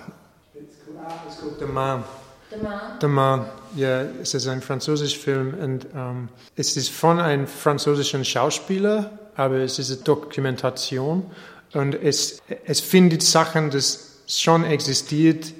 es 1.28 1.40
kommt 1.40 1.60
der 1.60 1.68
Mann. 1.68 2.04
Der 2.50 2.58
Mann. 2.58 2.98
Der 3.00 3.08
Mann, 3.08 3.46
ja, 3.76 4.02
es 4.22 4.34
ist 4.34 4.48
ein 4.48 4.60
französischer 4.60 5.20
Film 5.20 5.54
und 5.54 5.86
ähm, 5.94 6.28
es 6.56 6.76
ist 6.76 6.90
von 6.90 7.20
einem 7.20 7.46
französischen 7.46 8.24
Schauspieler, 8.24 9.10
aber 9.36 9.58
es 9.58 9.78
ist 9.78 9.90
eine 9.90 10.00
Dokumentation 10.02 11.30
und 11.72 11.94
es, 11.94 12.42
es 12.64 12.80
findet 12.80 13.22
Sachen, 13.22 13.70
die 13.70 13.80
schon 14.26 14.64
existiert, 14.64 15.52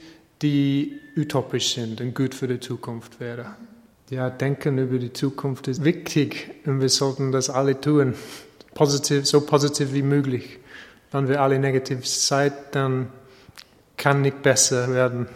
die 0.42 0.98
utopisch 1.16 1.74
sind 1.74 2.00
und 2.00 2.14
gut 2.14 2.34
für 2.34 2.48
die 2.48 2.60
Zukunft 2.60 3.20
wäre. 3.20 3.54
Ja, 4.08 4.30
denken 4.30 4.78
über 4.78 4.98
die 4.98 5.12
Zukunft 5.12 5.68
ist 5.68 5.84
wichtig 5.84 6.50
und 6.66 6.80
wir 6.80 6.88
sollten 6.88 7.30
das 7.30 7.50
alle 7.50 7.80
tun, 7.80 8.14
positiv, 8.74 9.26
so 9.26 9.42
positiv 9.42 9.92
wie 9.92 10.02
möglich. 10.02 10.59
Wenn 11.12 11.28
wir 11.28 11.40
alle 11.40 11.58
negativ 11.58 12.06
sind, 12.06 12.52
dann 12.72 13.08
kann 13.96 14.22
nicht 14.22 14.42
besser 14.42 14.92
werden. 14.92 15.26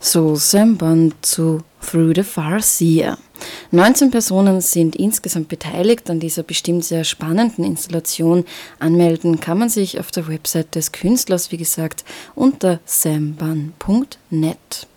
So 0.00 0.36
Sam 0.36 0.78
zu 1.22 1.62
Through 1.80 2.14
the 2.16 2.22
Far 2.22 2.60
Seer. 2.60 3.18
19 3.70 4.10
Personen 4.10 4.60
sind 4.60 4.96
insgesamt 4.96 5.48
beteiligt 5.48 6.08
an 6.10 6.20
dieser 6.20 6.42
bestimmt 6.42 6.84
sehr 6.84 7.04
spannenden 7.04 7.64
Installation. 7.64 8.44
Anmelden 8.78 9.40
kann 9.40 9.58
man 9.58 9.68
sich 9.68 10.00
auf 10.00 10.10
der 10.10 10.28
Website 10.28 10.74
des 10.74 10.92
Künstlers, 10.92 11.52
wie 11.52 11.56
gesagt, 11.56 12.04
unter 12.34 12.80
samban.net. 12.84 14.56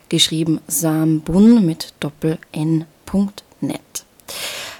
Geschrieben 0.10 0.60
sambun 0.68 1.66
mit 1.66 1.94
Doppel-N.net. 2.00 3.82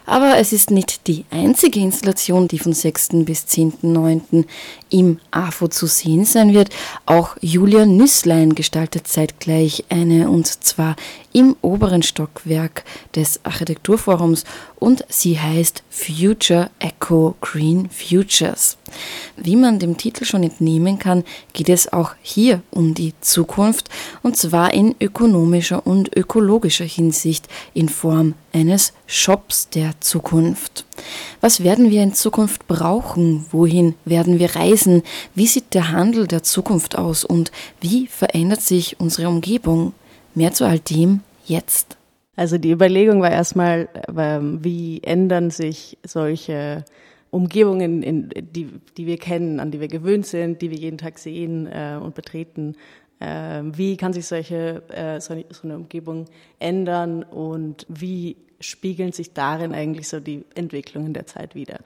Aber 0.06 0.38
es 0.38 0.54
ist 0.54 0.72
nicht 0.72 1.08
die 1.08 1.26
einzige 1.32 1.80
Installation, 1.80 2.48
die 2.48 2.60
von 2.60 2.74
6. 2.74 3.10
bis 3.26 3.46
10.9. 3.46 4.46
im 4.90 5.20
AFO 5.32 5.68
zu 5.68 5.88
sehen 5.88 6.26
sein 6.26 6.54
wird. 6.54 6.70
Auch 7.06 7.38
Julia 7.42 7.86
Nüsslein 7.86 8.56
gestaltet 8.56 9.08
zeitgleich 9.08 9.86
eine 9.90 10.30
und 10.30 10.48
zwar 10.48 10.96
im 11.34 11.56
oberen 11.62 12.04
Stockwerk 12.04 12.84
des 13.16 13.40
Architekturforums 13.44 14.44
und 14.80 15.06
sie 15.10 15.40
heißt 15.40 15.84
Future 15.90 16.70
Echo 16.80 17.36
Green 17.42 17.90
Futures. 17.90 18.78
Wie 19.38 19.56
man 19.56 19.80
dem 19.80 19.98
Titel 19.98 20.26
schon 20.26 20.44
entnehmen 20.44 21.00
kann, 21.00 21.24
geht 21.54 21.70
es 21.70 21.94
auch 21.94 22.16
hier 22.22 22.62
um 22.72 22.94
die 22.94 23.14
Zukunft 23.22 23.90
und 24.22 24.38
zwar 24.38 24.74
in 24.74 24.96
ökonomischer 25.00 25.86
und 25.86 26.16
ökologischer 26.16 26.86
Hinsicht 26.86 27.48
in 27.74 27.90
Form 27.90 28.34
eines 28.54 28.94
Shops 29.06 29.70
der 29.70 29.94
Zukunft. 30.02 30.86
Was 31.40 31.64
werden 31.64 31.90
wir 31.90 32.04
in 32.04 32.14
Zukunft 32.14 32.68
brauchen? 32.68 33.46
Wohin 33.52 33.96
werden 34.06 34.40
wir 34.40 34.56
reisen? 34.56 35.04
Wie 35.36 35.48
sieht 35.48 35.74
der 35.74 35.92
Handel 35.92 36.28
der 36.28 36.44
Zukunft 36.44 36.98
aus 36.98 37.24
und 37.24 37.52
wie 37.80 38.08
verändert 38.08 38.62
sich 38.62 39.00
unsere 39.00 39.30
Umgebung? 39.30 39.94
Mehr 40.36 40.54
zu 40.54 40.66
all 40.66 40.80
dem 40.80 41.22
jetzt. 41.46 41.98
Also 42.36 42.58
die 42.58 42.72
Überlegung 42.72 43.22
war 43.22 43.32
erstmal, 43.32 43.90
ähm, 44.18 44.64
wie 44.64 45.02
ändern 45.04 45.52
sich 45.52 45.98
solche 46.06 46.86
Umgebungen, 47.30 48.04
in, 48.04 48.30
die, 48.36 48.70
die 48.98 49.06
wir 49.06 49.18
kennen, 49.18 49.60
an 49.60 49.72
die 49.72 49.80
wir 49.80 49.88
gewöhnt 49.88 50.26
sind, 50.26 50.62
die 50.62 50.70
wir 50.70 50.78
jeden 50.78 50.98
Tag 50.98 51.18
sehen 51.20 51.68
äh, 51.68 51.98
und 52.02 52.16
betreten. 52.16 52.76
Äh, 53.20 53.62
wie 53.64 53.98
kann 53.98 54.14
sich 54.14 54.26
solche, 54.28 54.84
äh, 54.90 55.20
so, 55.22 55.34
eine, 55.34 55.46
so 55.50 55.64
eine 55.64 55.76
Umgebung 55.76 56.26
ändern 56.60 57.24
und 57.24 57.86
wie 57.90 58.38
spiegeln 58.60 59.12
sich 59.12 59.34
darin 59.34 59.74
eigentlich 59.74 60.08
so 60.08 60.20
die 60.20 60.44
Entwicklungen 60.56 61.14
der 61.14 61.26
Zeit 61.26 61.56
wieder? 61.56 61.80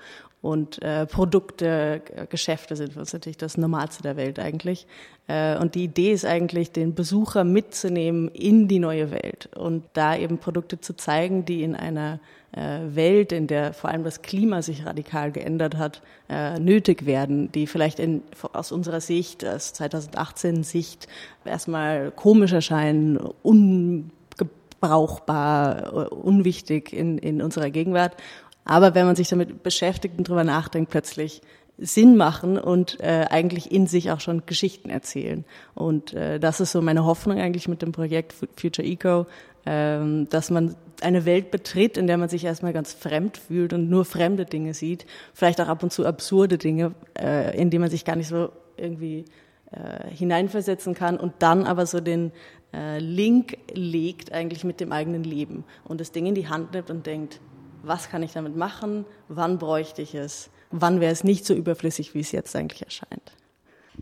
Und 0.46 0.80
äh, 0.84 1.08
Produkte, 1.08 2.04
Geschäfte 2.30 2.76
sind 2.76 2.94
für 2.94 3.00
uns 3.00 3.12
natürlich 3.12 3.38
das 3.38 3.58
Normalste 3.58 4.04
der 4.04 4.16
Welt 4.16 4.38
eigentlich. 4.38 4.86
Äh, 5.26 5.58
und 5.58 5.74
die 5.74 5.86
Idee 5.86 6.12
ist 6.12 6.24
eigentlich, 6.24 6.72
den 6.72 6.94
Besucher 6.94 7.44
mitzunehmen 7.44 8.28
in 8.28 8.68
die 8.68 8.78
neue 8.78 9.10
Welt 9.10 9.50
und 9.56 9.86
da 9.94 10.16
eben 10.16 10.38
Produkte 10.38 10.80
zu 10.80 10.96
zeigen, 10.96 11.46
die 11.46 11.64
in 11.64 11.76
einer 11.76 12.20
äh, 12.52 12.82
Welt, 12.90 13.32
in 13.32 13.48
der 13.48 13.74
vor 13.74 13.90
allem 13.90 14.04
das 14.04 14.22
Klima 14.22 14.62
sich 14.62 14.86
radikal 14.86 15.32
geändert 15.32 15.78
hat, 15.78 16.04
äh, 16.30 16.60
nötig 16.60 17.08
werden, 17.08 17.52
die 17.52 17.66
vielleicht 17.66 17.98
in, 17.98 18.22
aus 18.54 18.72
unserer 18.72 19.02
Sicht, 19.02 19.44
aus 19.44 19.74
2018 19.74 20.64
Sicht, 20.64 21.08
erstmal 21.44 22.12
komisch 22.12 22.54
erscheinen, 22.54 23.18
ungebrauchbar, 23.42 26.12
unwichtig 26.12 26.94
in, 26.94 27.18
in 27.18 27.42
unserer 27.42 27.72
Gegenwart 27.72 28.16
aber 28.66 28.96
wenn 28.96 29.06
man 29.06 29.16
sich 29.16 29.30
damit 29.30 29.64
beschäftigt 29.64 30.18
und 30.18 30.28
drüber 30.28 30.44
nachdenkt, 30.44 30.92
plötzlich 30.92 31.42
Sinn 31.78 32.16
machen 32.16 32.58
und 32.58 33.00
äh, 33.02 33.26
eigentlich 33.30 33.72
in 33.72 33.88
sich 33.88 34.12
auch 34.12 34.20
schon 34.20 34.44
Geschichten 34.46 34.90
erzählen. 34.90 35.44
Und 35.74 36.14
äh, 36.14 36.40
das 36.40 36.62
ist 36.62 36.72
so 36.72 36.82
meine 36.82 37.06
Hoffnung 37.06 37.40
eigentlich 37.40 37.68
mit 37.68 37.82
dem 37.82 37.92
Projekt 37.92 38.34
Future 38.56 38.88
Eco, 38.88 39.26
ähm, 39.66 40.28
dass 40.30 40.50
man 40.50 40.76
eine 41.02 41.26
Welt 41.26 41.52
betritt, 41.52 41.98
in 41.98 42.08
der 42.08 42.18
man 42.18 42.30
sich 42.30 42.46
erstmal 42.46 42.72
ganz 42.72 42.94
fremd 42.94 43.38
fühlt 43.38 43.74
und 43.74 43.90
nur 43.90 44.06
fremde 44.06 44.46
Dinge 44.46 44.74
sieht, 44.74 45.06
vielleicht 45.34 45.60
auch 45.60 45.68
ab 45.68 45.84
und 45.84 45.92
zu 45.92 46.06
absurde 46.06 46.58
Dinge, 46.58 46.94
äh, 47.20 47.60
in 47.60 47.70
die 47.70 47.80
man 47.80 47.90
sich 47.90 48.06
gar 48.06 48.16
nicht 48.16 48.30
so 48.30 48.50
irgendwie 48.78 49.26
äh, 49.72 50.10
hineinversetzen 50.10 50.94
kann 50.94 51.18
und 51.18 51.34
dann 51.40 51.66
aber 51.66 51.86
so 51.86 52.00
den 52.00 52.32
äh, 52.74 53.00
Link 53.00 53.58
legt 53.74 54.32
eigentlich 54.32 54.64
mit 54.64 54.80
dem 54.80 54.94
eigenen 54.94 55.24
Leben 55.24 55.66
und 55.84 56.00
das 56.00 56.14
Ding 56.14 56.26
in 56.26 56.36
die 56.36 56.48
Hand 56.48 56.74
nimmt 56.74 56.90
und 56.90 57.06
denkt, 57.06 57.42
was 57.88 58.10
kann 58.10 58.24
ich 58.24 58.34
damit 58.34 58.56
machen, 58.56 59.06
wann 59.28 59.58
bräuchte 59.58 60.02
ich 60.02 60.16
es, 60.16 60.50
wann 60.72 61.00
wäre 61.00 61.12
es 61.12 61.24
nicht 61.24 61.46
so 61.46 61.54
überflüssig, 61.54 62.14
wie 62.14 62.20
es 62.20 62.32
jetzt 62.32 62.56
eigentlich 62.56 62.84
erscheint. 62.84 63.32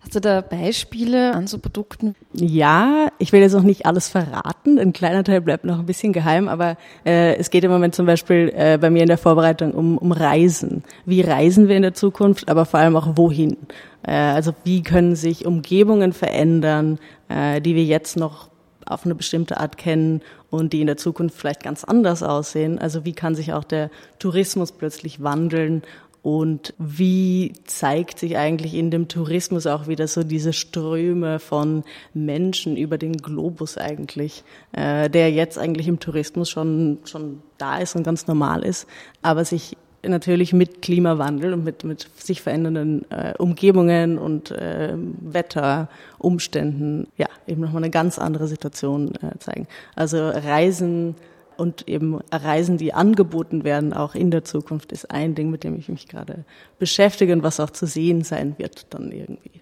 Hast 0.01 0.15
du 0.15 0.19
da 0.19 0.41
Beispiele 0.41 1.33
an 1.33 1.45
so 1.45 1.59
Produkten? 1.59 2.15
Ja, 2.33 3.09
ich 3.19 3.31
will 3.31 3.41
jetzt 3.41 3.53
noch 3.53 3.61
nicht 3.61 3.85
alles 3.85 4.09
verraten. 4.09 4.79
Ein 4.79 4.91
kleiner 4.91 5.23
Teil 5.23 5.39
bleibt 5.39 5.65
noch 5.65 5.79
ein 5.79 5.85
bisschen 5.85 6.13
geheim, 6.13 6.47
aber 6.47 6.77
äh, 7.05 7.35
es 7.35 7.51
geht 7.51 7.63
im 7.63 7.71
Moment 7.71 7.93
zum 7.93 8.05
Beispiel 8.05 8.51
äh, 8.55 8.77
bei 8.79 8.89
mir 8.89 9.03
in 9.03 9.07
der 9.07 9.19
Vorbereitung 9.19 9.71
um, 9.71 9.97
um 9.97 10.11
Reisen. 10.11 10.83
Wie 11.05 11.21
reisen 11.21 11.67
wir 11.67 11.75
in 11.75 11.83
der 11.83 11.93
Zukunft, 11.93 12.49
aber 12.49 12.65
vor 12.65 12.79
allem 12.79 12.95
auch 12.95 13.15
wohin? 13.15 13.57
Äh, 14.01 14.13
also 14.13 14.53
wie 14.63 14.81
können 14.81 15.15
sich 15.15 15.45
Umgebungen 15.45 16.11
verändern, 16.11 16.97
äh, 17.29 17.61
die 17.61 17.75
wir 17.75 17.83
jetzt 17.83 18.17
noch 18.17 18.49
auf 18.85 19.05
eine 19.05 19.15
bestimmte 19.15 19.59
Art 19.59 19.77
kennen 19.77 20.21
und 20.49 20.73
die 20.73 20.81
in 20.81 20.87
der 20.87 20.97
Zukunft 20.97 21.37
vielleicht 21.37 21.63
ganz 21.63 21.83
anders 21.83 22.23
aussehen. 22.23 22.79
Also 22.79 23.05
wie 23.05 23.13
kann 23.13 23.35
sich 23.35 23.53
auch 23.53 23.63
der 23.63 23.89
Tourismus 24.19 24.71
plötzlich 24.71 25.23
wandeln 25.23 25.83
und 26.23 26.73
wie 26.77 27.51
zeigt 27.65 28.17
sich 28.17 28.37
eigentlich 28.37 28.75
in 28.75 28.91
dem 28.91 29.09
Tourismus 29.09 29.67
auch 29.67 29.87
wieder 29.87 30.07
so 30.07 30.23
diese 30.23 30.53
Ströme 30.53 31.39
von 31.39 31.83
Menschen 32.13 32.77
über 32.77 32.97
den 32.97 33.17
Globus 33.17 33.77
eigentlich, 33.77 34.45
äh, 34.71 35.09
der 35.09 35.31
jetzt 35.31 35.59
eigentlich 35.59 35.89
im 35.89 35.99
Tourismus 35.99 36.49
schon, 36.49 36.99
schon 37.03 37.41
da 37.57 37.77
ist 37.79 37.97
und 37.97 38.03
ganz 38.03 38.25
normal 38.25 38.63
ist, 38.63 38.87
aber 39.21 39.43
sich 39.43 39.75
natürlich 40.07 40.53
mit 40.53 40.81
Klimawandel 40.81 41.53
und 41.53 41.63
mit, 41.63 41.83
mit 41.83 42.07
sich 42.15 42.41
verändernden 42.41 43.09
äh, 43.09 43.33
Umgebungen 43.37 44.17
und 44.17 44.51
äh, 44.51 44.93
Wetterumständen 44.95 47.07
ja 47.17 47.27
eben 47.47 47.61
nochmal 47.61 47.83
eine 47.83 47.91
ganz 47.91 48.19
andere 48.19 48.47
Situation 48.47 49.15
äh, 49.15 49.37
zeigen. 49.39 49.67
Also 49.95 50.29
Reisen 50.29 51.15
und 51.57 51.87
eben 51.87 52.19
Reisen, 52.31 52.77
die 52.77 52.93
angeboten 52.93 53.63
werden, 53.63 53.93
auch 53.93 54.15
in 54.15 54.31
der 54.31 54.43
Zukunft, 54.43 54.91
ist 54.91 55.11
ein 55.11 55.35
Ding, 55.35 55.49
mit 55.49 55.63
dem 55.63 55.77
ich 55.77 55.89
mich 55.89 56.07
gerade 56.07 56.45
beschäftige 56.79 57.33
und 57.33 57.43
was 57.43 57.59
auch 57.59 57.69
zu 57.69 57.85
sehen 57.85 58.23
sein 58.23 58.55
wird 58.57 58.87
dann 58.89 59.11
irgendwie. 59.11 59.61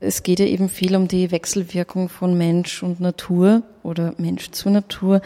Es 0.00 0.22
geht 0.22 0.38
ja 0.38 0.46
eben 0.46 0.68
viel 0.68 0.94
um 0.94 1.08
die 1.08 1.32
Wechselwirkung 1.32 2.08
von 2.08 2.38
Mensch 2.38 2.82
und 2.82 3.00
Natur 3.00 3.62
oder 3.82 4.14
Mensch 4.16 4.50
zu 4.50 4.70
Natur. 4.70 5.20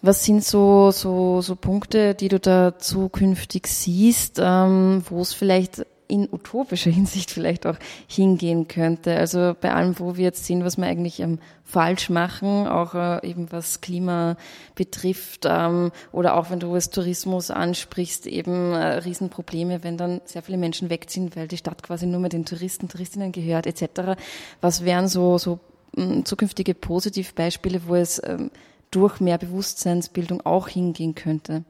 Was 0.00 0.24
sind 0.24 0.44
so, 0.44 0.92
so, 0.92 1.40
so 1.40 1.56
Punkte, 1.56 2.14
die 2.14 2.28
du 2.28 2.38
da 2.38 2.78
zukünftig 2.78 3.66
siehst, 3.66 4.38
ähm, 4.40 5.02
wo 5.08 5.20
es 5.20 5.32
vielleicht 5.32 5.84
in 6.08 6.28
utopischer 6.30 6.90
Hinsicht 6.98 7.30
vielleicht 7.30 7.66
auch 7.66 7.76
hingehen 8.06 8.66
könnte. 8.66 9.16
Also 9.16 9.54
bei 9.60 9.72
allem, 9.72 9.98
wo 9.98 10.16
wir 10.16 10.24
jetzt 10.24 10.44
sehen, 10.44 10.64
was 10.64 10.76
wir 10.76 10.86
eigentlich 10.86 11.20
ähm, 11.20 11.38
falsch 11.64 12.10
machen, 12.10 12.66
auch 12.66 12.94
äh, 12.94 13.28
eben 13.28 13.52
was 13.52 13.80
Klima 13.80 14.36
betrifft, 14.74 15.44
ähm, 15.46 15.92
oder 16.12 16.36
auch 16.36 16.50
wenn 16.50 16.60
du 16.60 16.74
es 16.74 16.90
Tourismus 16.90 17.50
ansprichst, 17.50 18.26
eben 18.26 18.72
äh, 18.72 18.98
Riesenprobleme, 18.98 19.84
wenn 19.84 19.96
dann 19.96 20.20
sehr 20.24 20.42
viele 20.42 20.58
Menschen 20.58 20.90
wegziehen, 20.90 21.30
weil 21.34 21.48
die 21.48 21.58
Stadt 21.58 21.82
quasi 21.82 22.06
nur 22.06 22.20
mit 22.20 22.32
den 22.32 22.44
Touristen, 22.44 22.88
Touristinnen 22.88 23.32
gehört, 23.32 23.66
etc. 23.66 24.16
Was 24.60 24.84
wären 24.84 25.08
so, 25.08 25.38
so 25.38 25.60
mh, 25.96 26.24
zukünftige 26.24 26.74
Positivbeispiele, 26.74 27.82
wo 27.86 27.96
es 27.96 28.22
ähm, 28.24 28.50
durch 28.90 29.20
mehr 29.20 29.38
Bewusstseinsbildung 29.38 30.44
auch 30.44 30.68
hingehen 30.68 31.14
könnte? 31.14 31.64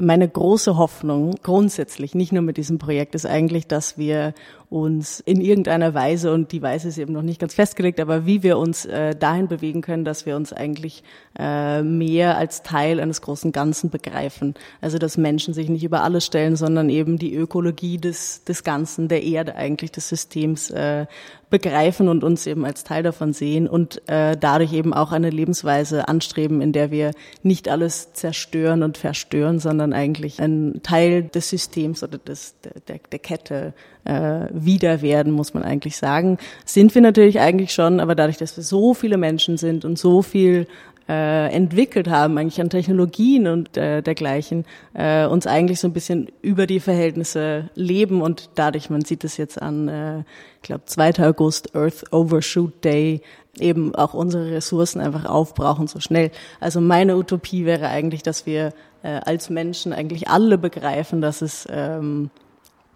Meine 0.00 0.28
große 0.28 0.76
Hoffnung 0.76 1.34
grundsätzlich, 1.42 2.14
nicht 2.14 2.30
nur 2.30 2.42
mit 2.42 2.56
diesem 2.56 2.78
Projekt, 2.78 3.16
ist 3.16 3.26
eigentlich, 3.26 3.66
dass 3.66 3.98
wir 3.98 4.32
uns 4.70 5.18
in 5.18 5.40
irgendeiner 5.40 5.94
Weise, 5.94 6.32
und 6.32 6.52
die 6.52 6.62
Weise 6.62 6.88
ist 6.88 6.98
eben 6.98 7.12
noch 7.12 7.22
nicht 7.22 7.40
ganz 7.40 7.54
festgelegt, 7.54 7.98
aber 7.98 8.26
wie 8.26 8.42
wir 8.42 8.58
uns 8.58 8.84
äh, 8.84 9.16
dahin 9.16 9.48
bewegen 9.48 9.80
können, 9.80 10.04
dass 10.04 10.26
wir 10.26 10.36
uns 10.36 10.52
eigentlich 10.52 11.02
äh, 11.38 11.82
mehr 11.82 12.36
als 12.36 12.62
Teil 12.62 13.00
eines 13.00 13.22
großen 13.22 13.50
Ganzen 13.50 13.90
begreifen. 13.90 14.54
Also 14.80 14.98
dass 14.98 15.16
Menschen 15.16 15.54
sich 15.54 15.68
nicht 15.68 15.84
über 15.84 16.04
alles 16.04 16.26
stellen, 16.26 16.54
sondern 16.54 16.90
eben 16.90 17.18
die 17.18 17.34
Ökologie 17.34 17.96
des, 17.96 18.44
des 18.44 18.62
Ganzen, 18.62 19.08
der 19.08 19.22
Erde 19.24 19.56
eigentlich, 19.56 19.90
des 19.90 20.08
Systems 20.08 20.70
äh, 20.70 21.06
begreifen 21.50 22.08
und 22.08 22.24
uns 22.24 22.46
eben 22.46 22.64
als 22.64 22.84
Teil 22.84 23.02
davon 23.02 23.32
sehen 23.32 23.68
und 23.68 24.02
äh, 24.08 24.36
dadurch 24.36 24.72
eben 24.72 24.92
auch 24.92 25.12
eine 25.12 25.30
Lebensweise 25.30 26.08
anstreben, 26.08 26.60
in 26.60 26.72
der 26.72 26.90
wir 26.90 27.12
nicht 27.42 27.68
alles 27.68 28.12
zerstören 28.12 28.82
und 28.82 28.98
verstören, 28.98 29.58
sondern 29.58 29.92
eigentlich 29.92 30.40
ein 30.40 30.80
Teil 30.82 31.22
des 31.22 31.48
Systems 31.48 32.02
oder 32.02 32.18
des, 32.18 32.54
der, 32.86 32.98
der 33.10 33.18
Kette 33.18 33.72
äh, 34.04 34.46
wieder 34.52 35.02
werden, 35.02 35.32
muss 35.32 35.54
man 35.54 35.62
eigentlich 35.62 35.96
sagen. 35.96 36.38
Sind 36.64 36.94
wir 36.94 37.02
natürlich 37.02 37.40
eigentlich 37.40 37.72
schon, 37.72 38.00
aber 38.00 38.14
dadurch, 38.14 38.36
dass 38.36 38.56
wir 38.56 38.64
so 38.64 38.94
viele 38.94 39.16
Menschen 39.16 39.56
sind 39.56 39.84
und 39.84 39.98
so 39.98 40.22
viel 40.22 40.66
äh, 41.08 41.50
entwickelt 41.52 42.08
haben, 42.08 42.36
eigentlich 42.36 42.60
an 42.60 42.70
Technologien 42.70 43.46
und 43.46 43.76
äh, 43.76 44.02
dergleichen, 44.02 44.64
äh, 44.94 45.26
uns 45.26 45.46
eigentlich 45.46 45.80
so 45.80 45.88
ein 45.88 45.92
bisschen 45.92 46.30
über 46.42 46.66
die 46.66 46.80
Verhältnisse 46.80 47.70
leben 47.74 48.20
und 48.20 48.50
dadurch, 48.54 48.90
man 48.90 49.02
sieht 49.02 49.24
es 49.24 49.36
jetzt 49.36 49.60
an, 49.60 49.88
äh, 49.88 50.18
ich 50.18 50.62
glaube, 50.62 50.84
2. 50.84 51.26
August, 51.26 51.74
Earth 51.74 52.12
Overshoot 52.12 52.84
Day, 52.84 53.22
eben 53.58 53.94
auch 53.94 54.14
unsere 54.14 54.50
Ressourcen 54.50 55.00
einfach 55.00 55.24
aufbrauchen 55.24 55.86
so 55.86 56.00
schnell. 56.00 56.30
Also 56.60 56.80
meine 56.80 57.16
Utopie 57.16 57.64
wäre 57.64 57.88
eigentlich, 57.88 58.22
dass 58.22 58.46
wir 58.46 58.72
äh, 59.02 59.20
als 59.24 59.50
Menschen 59.50 59.92
eigentlich 59.92 60.28
alle 60.28 60.58
begreifen, 60.58 61.20
dass 61.20 61.42
es 61.42 61.66
ähm, 61.70 62.30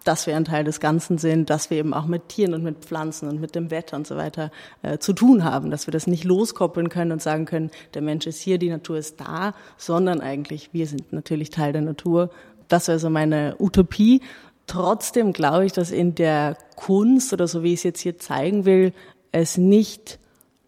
dass 0.03 0.27
wir 0.27 0.35
ein 0.35 0.45
Teil 0.45 0.63
des 0.63 0.79
Ganzen 0.79 1.17
sind, 1.17 1.49
dass 1.49 1.69
wir 1.69 1.77
eben 1.77 1.93
auch 1.93 2.05
mit 2.05 2.29
Tieren 2.29 2.53
und 2.53 2.63
mit 2.63 2.79
Pflanzen 2.85 3.29
und 3.29 3.39
mit 3.39 3.55
dem 3.55 3.71
Wetter 3.71 3.95
und 3.95 4.07
so 4.07 4.17
weiter 4.17 4.51
äh, 4.81 4.97
zu 4.97 5.13
tun 5.13 5.43
haben, 5.43 5.71
dass 5.71 5.87
wir 5.87 5.91
das 5.91 6.07
nicht 6.07 6.23
loskoppeln 6.23 6.89
können 6.89 7.11
und 7.11 7.21
sagen 7.21 7.45
können, 7.45 7.71
der 7.93 8.01
Mensch 8.01 8.27
ist 8.27 8.39
hier, 8.39 8.57
die 8.57 8.69
Natur 8.69 8.97
ist 8.97 9.19
da, 9.19 9.53
sondern 9.77 10.21
eigentlich 10.21 10.73
wir 10.73 10.87
sind 10.87 11.13
natürlich 11.13 11.49
Teil 11.49 11.73
der 11.73 11.81
Natur. 11.81 12.29
Das 12.67 12.87
wäre 12.87 12.99
so 12.99 13.09
meine 13.09 13.55
Utopie. 13.59 14.21
Trotzdem 14.67 15.33
glaube 15.33 15.65
ich, 15.65 15.73
dass 15.73 15.91
in 15.91 16.15
der 16.15 16.57
Kunst 16.75 17.33
oder 17.33 17.47
so 17.47 17.63
wie 17.63 17.73
ich 17.73 17.79
es 17.79 17.83
jetzt 17.83 18.01
hier 18.01 18.17
zeigen 18.17 18.65
will, 18.65 18.93
es 19.31 19.57
nicht 19.57 20.19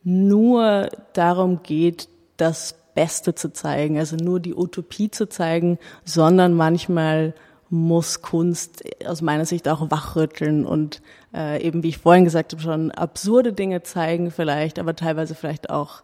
nur 0.04 0.90
darum 1.14 1.62
geht, 1.64 2.10
das 2.38 2.76
Beste 2.94 3.36
zu 3.36 3.52
zeigen, 3.52 3.98
also 3.98 4.16
nur 4.16 4.40
die 4.40 4.56
Utopie 4.56 5.12
zu 5.12 5.28
zeigen, 5.28 5.78
sondern 6.06 6.54
manchmal 6.54 7.34
muss 7.70 8.22
Kunst 8.22 8.84
aus 9.06 9.22
meiner 9.22 9.46
Sicht 9.46 9.68
auch 9.68 9.90
wachrütteln 9.92 10.66
und 10.66 11.02
äh, 11.34 11.62
eben, 11.66 11.84
wie 11.84 11.90
ich 11.90 11.98
vorhin 11.98 12.24
gesagt 12.24 12.54
habe, 12.54 12.62
schon 12.62 12.92
absurde 12.92 13.54
Dinge 13.54 13.84
zeigen 13.84 14.32
vielleicht, 14.32 14.80
aber 14.80 14.96
teilweise 14.96 15.36
vielleicht 15.36 15.70
auch 15.70 16.04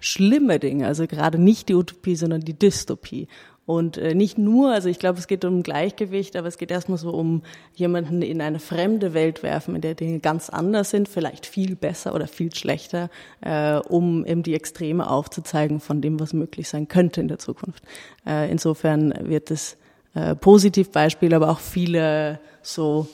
schlimme 0.00 0.58
Dinge, 0.58 0.86
also 0.86 1.06
gerade 1.06 1.38
nicht 1.38 1.68
die 1.68 1.74
Utopie, 1.74 2.16
sondern 2.16 2.40
die 2.40 2.58
Dystopie. 2.58 3.28
Und 3.66 3.98
äh, 3.98 4.16
nicht 4.16 4.36
nur, 4.36 4.72
also 4.72 4.88
ich 4.88 4.98
glaube, 4.98 5.20
es 5.20 5.28
geht 5.28 5.44
um 5.44 5.62
Gleichgewicht, 5.62 6.34
aber 6.34 6.48
es 6.48 6.58
geht 6.58 6.72
erstmal 6.72 6.98
so 6.98 7.10
um 7.10 7.42
jemanden 7.74 8.20
in 8.20 8.40
eine 8.40 8.58
fremde 8.58 9.14
Welt 9.14 9.44
werfen, 9.44 9.76
in 9.76 9.80
der 9.80 9.94
Dinge 9.94 10.18
ganz 10.18 10.50
anders 10.50 10.90
sind, 10.90 11.08
vielleicht 11.08 11.46
viel 11.46 11.76
besser 11.76 12.12
oder 12.14 12.26
viel 12.26 12.52
schlechter, 12.52 13.10
äh, 13.42 13.76
um 13.76 14.26
eben 14.26 14.42
die 14.42 14.54
Extreme 14.54 15.08
aufzuzeigen 15.08 15.78
von 15.78 16.00
dem, 16.00 16.18
was 16.18 16.32
möglich 16.32 16.68
sein 16.68 16.88
könnte 16.88 17.20
in 17.20 17.28
der 17.28 17.38
Zukunft. 17.38 17.84
Äh, 18.26 18.50
insofern 18.50 19.14
wird 19.28 19.52
es 19.52 19.76
äh, 20.14 20.34
Positivbeispiele, 20.34 21.36
aber 21.36 21.50
auch 21.50 21.60
viele 21.60 22.40
so 22.62 23.08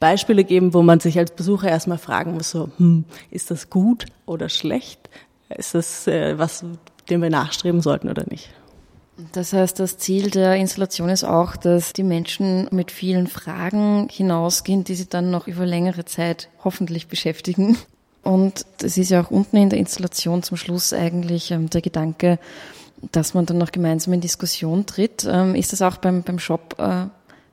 Beispiele 0.00 0.44
geben, 0.44 0.74
wo 0.74 0.82
man 0.82 1.00
sich 1.00 1.18
als 1.18 1.30
Besucher 1.30 1.68
erstmal 1.68 1.98
fragen 1.98 2.34
muss, 2.34 2.50
so, 2.50 2.70
hm, 2.78 3.04
ist 3.30 3.50
das 3.50 3.70
gut 3.70 4.06
oder 4.26 4.48
schlecht? 4.48 5.08
Ist 5.48 5.74
das 5.74 6.06
äh, 6.06 6.38
was, 6.38 6.64
dem 7.08 7.22
wir 7.22 7.30
nachstreben 7.30 7.80
sollten 7.80 8.08
oder 8.08 8.24
nicht? 8.28 8.50
Das 9.32 9.52
heißt, 9.52 9.78
das 9.78 9.98
Ziel 9.98 10.30
der 10.30 10.56
Installation 10.56 11.08
ist 11.08 11.22
auch, 11.22 11.56
dass 11.56 11.92
die 11.92 12.02
Menschen 12.02 12.66
mit 12.72 12.90
vielen 12.90 13.26
Fragen 13.26 14.08
hinausgehen, 14.10 14.84
die 14.84 14.94
sie 14.94 15.08
dann 15.08 15.30
noch 15.30 15.46
über 15.46 15.66
längere 15.66 16.04
Zeit 16.04 16.48
hoffentlich 16.64 17.08
beschäftigen. 17.08 17.76
Und 18.22 18.64
es 18.82 18.96
ist 18.96 19.10
ja 19.10 19.22
auch 19.22 19.30
unten 19.30 19.56
in 19.56 19.70
der 19.70 19.78
Installation 19.78 20.42
zum 20.42 20.56
Schluss 20.56 20.92
eigentlich 20.92 21.50
ähm, 21.50 21.70
der 21.70 21.82
Gedanke, 21.82 22.38
dass 23.10 23.34
man 23.34 23.46
dann 23.46 23.58
noch 23.58 23.72
gemeinsam 23.72 24.14
in 24.14 24.20
Diskussion 24.20 24.86
tritt. 24.86 25.26
Ähm, 25.28 25.54
ist 25.54 25.72
das 25.72 25.82
auch 25.82 25.96
beim, 25.96 26.22
beim 26.22 26.38
Shop 26.38 26.76
äh, 26.78 27.06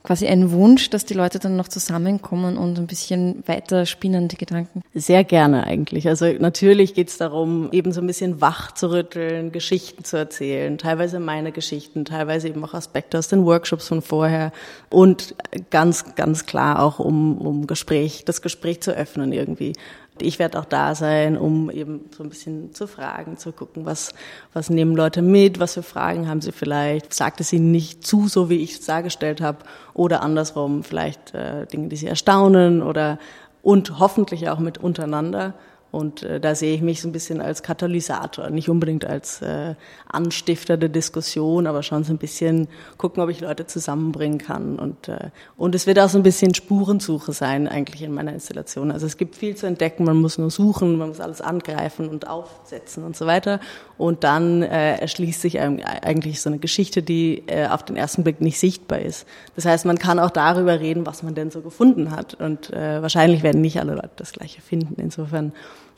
quasi 0.03 0.27
ein 0.27 0.51
Wunsch, 0.51 0.89
dass 0.89 1.05
die 1.05 1.13
Leute 1.13 1.39
dann 1.39 1.55
noch 1.55 1.67
zusammenkommen 1.67 2.57
und 2.57 2.79
ein 2.79 2.87
bisschen 2.87 3.43
weiter 3.45 3.85
spinnen 3.85 4.27
die 4.27 4.37
Gedanken? 4.37 4.81
Sehr 4.93 5.23
gerne 5.23 5.65
eigentlich. 5.65 6.07
Also 6.07 6.25
natürlich 6.39 6.93
geht 6.93 7.09
es 7.09 7.17
darum, 7.17 7.69
eben 7.71 7.91
so 7.91 8.01
ein 8.01 8.07
bisschen 8.07 8.41
wach 8.41 8.71
zu 8.71 8.91
rütteln, 8.91 9.51
Geschichten 9.51 10.03
zu 10.03 10.17
erzählen, 10.17 10.77
teilweise 10.77 11.19
meine 11.19 11.51
Geschichten, 11.51 12.05
teilweise 12.05 12.47
eben 12.47 12.63
auch 12.63 12.73
Aspekte 12.73 13.17
aus 13.17 13.27
den 13.27 13.45
Workshops 13.45 13.87
von 13.87 14.01
vorher 14.01 14.51
und 14.89 15.35
ganz, 15.69 16.15
ganz 16.15 16.45
klar 16.45 16.81
auch 16.81 16.99
um, 16.99 17.37
um 17.37 17.67
Gespräch, 17.67 18.23
das 18.25 18.41
Gespräch 18.41 18.81
zu 18.81 18.91
öffnen 18.91 19.33
irgendwie. 19.33 19.73
Ich 20.21 20.39
werde 20.39 20.59
auch 20.59 20.65
da 20.65 20.95
sein, 20.95 21.37
um 21.37 21.69
eben 21.69 22.09
so 22.15 22.23
ein 22.23 22.29
bisschen 22.29 22.73
zu 22.73 22.87
fragen, 22.87 23.37
zu 23.37 23.51
gucken, 23.51 23.85
was, 23.85 24.13
was 24.53 24.69
nehmen 24.69 24.95
Leute 24.95 25.21
mit, 25.21 25.59
was 25.59 25.73
für 25.73 25.83
Fragen 25.83 26.27
haben 26.27 26.41
sie 26.41 26.51
vielleicht, 26.51 27.13
sagt 27.13 27.41
es 27.41 27.53
ihnen 27.53 27.71
nicht 27.71 28.05
zu, 28.05 28.27
so 28.27 28.49
wie 28.49 28.57
ich 28.57 28.73
es 28.73 28.85
dargestellt 28.85 29.41
habe, 29.41 29.59
oder 29.93 30.21
andersrum 30.21 30.83
vielleicht 30.83 31.33
äh, 31.33 31.65
Dinge, 31.67 31.89
die 31.89 31.95
sie 31.95 32.07
erstaunen 32.07 32.81
oder 32.81 33.19
und 33.61 33.99
hoffentlich 33.99 34.49
auch 34.49 34.59
mit 34.59 34.77
untereinander. 34.77 35.53
Und 35.91 36.23
äh, 36.23 36.39
da 36.39 36.53
sehe 36.53 36.75
ich 36.75 36.81
mich 36.81 37.01
so 37.01 37.07
ein 37.07 37.11
bisschen 37.11 37.41
als 37.41 37.63
Katalysator, 37.63 38.49
nicht 38.49 38.69
unbedingt 38.69 39.05
als 39.05 39.41
äh, 39.41 39.75
Anstifter 40.07 40.77
der 40.77 40.89
Diskussion, 40.89 41.65
aber 41.65 41.81
schon 41.81 42.03
so 42.03 42.13
ein 42.13 42.17
bisschen 42.17 42.67
gucken, 42.97 43.23
ob 43.23 43.29
ich 43.29 43.41
Leute 43.41 43.65
zusammenbringen 43.65 44.37
kann. 44.37 44.77
Und, 44.77 45.07
äh, 45.07 45.31
und 45.57 45.73
es 45.73 45.87
wird 45.87 45.99
auch 45.99 46.09
so 46.09 46.19
ein 46.19 46.23
bisschen 46.23 46.53
Spurensuche 46.53 47.33
sein 47.33 47.67
eigentlich 47.67 48.03
in 48.03 48.13
meiner 48.13 48.33
Installation. 48.33 48.91
Also 48.91 49.07
es 49.07 49.17
gibt 49.17 49.35
viel 49.35 49.55
zu 49.55 49.65
entdecken, 49.65 50.03
man 50.03 50.17
muss 50.17 50.37
nur 50.37 50.51
suchen, 50.51 50.97
man 50.97 51.09
muss 51.09 51.19
alles 51.19 51.41
angreifen 51.41 52.07
und 52.07 52.27
aufsetzen 52.27 53.03
und 53.03 53.15
so 53.17 53.25
weiter. 53.25 53.59
Und 53.99 54.23
dann 54.23 54.63
äh, 54.63 54.95
erschließt 54.95 55.41
sich 55.41 55.59
eigentlich 55.59 56.39
so 56.39 56.49
eine 56.49 56.57
Geschichte, 56.57 57.03
die 57.03 57.43
äh, 57.47 57.67
auf 57.67 57.83
den 57.83 57.97
ersten 57.97 58.23
Blick 58.23 58.39
nicht 58.39 58.57
sichtbar 58.57 58.99
ist. 58.99 59.27
Das 59.57 59.65
heißt, 59.65 59.85
man 59.85 59.99
kann 59.99 60.19
auch 60.19 60.29
darüber 60.29 60.79
reden, 60.79 61.05
was 61.05 61.21
man 61.21 61.35
denn 61.35 61.51
so 61.51 61.59
gefunden 61.59 62.09
hat. 62.11 62.33
Und 62.33 62.71
äh, 62.71 63.01
wahrscheinlich 63.01 63.43
werden 63.43 63.59
nicht 63.59 63.77
alle 63.77 63.95
Leute 63.95 64.11
das 64.15 64.31
Gleiche 64.31 64.61
finden. 64.61 64.95
Insofern 65.01 65.51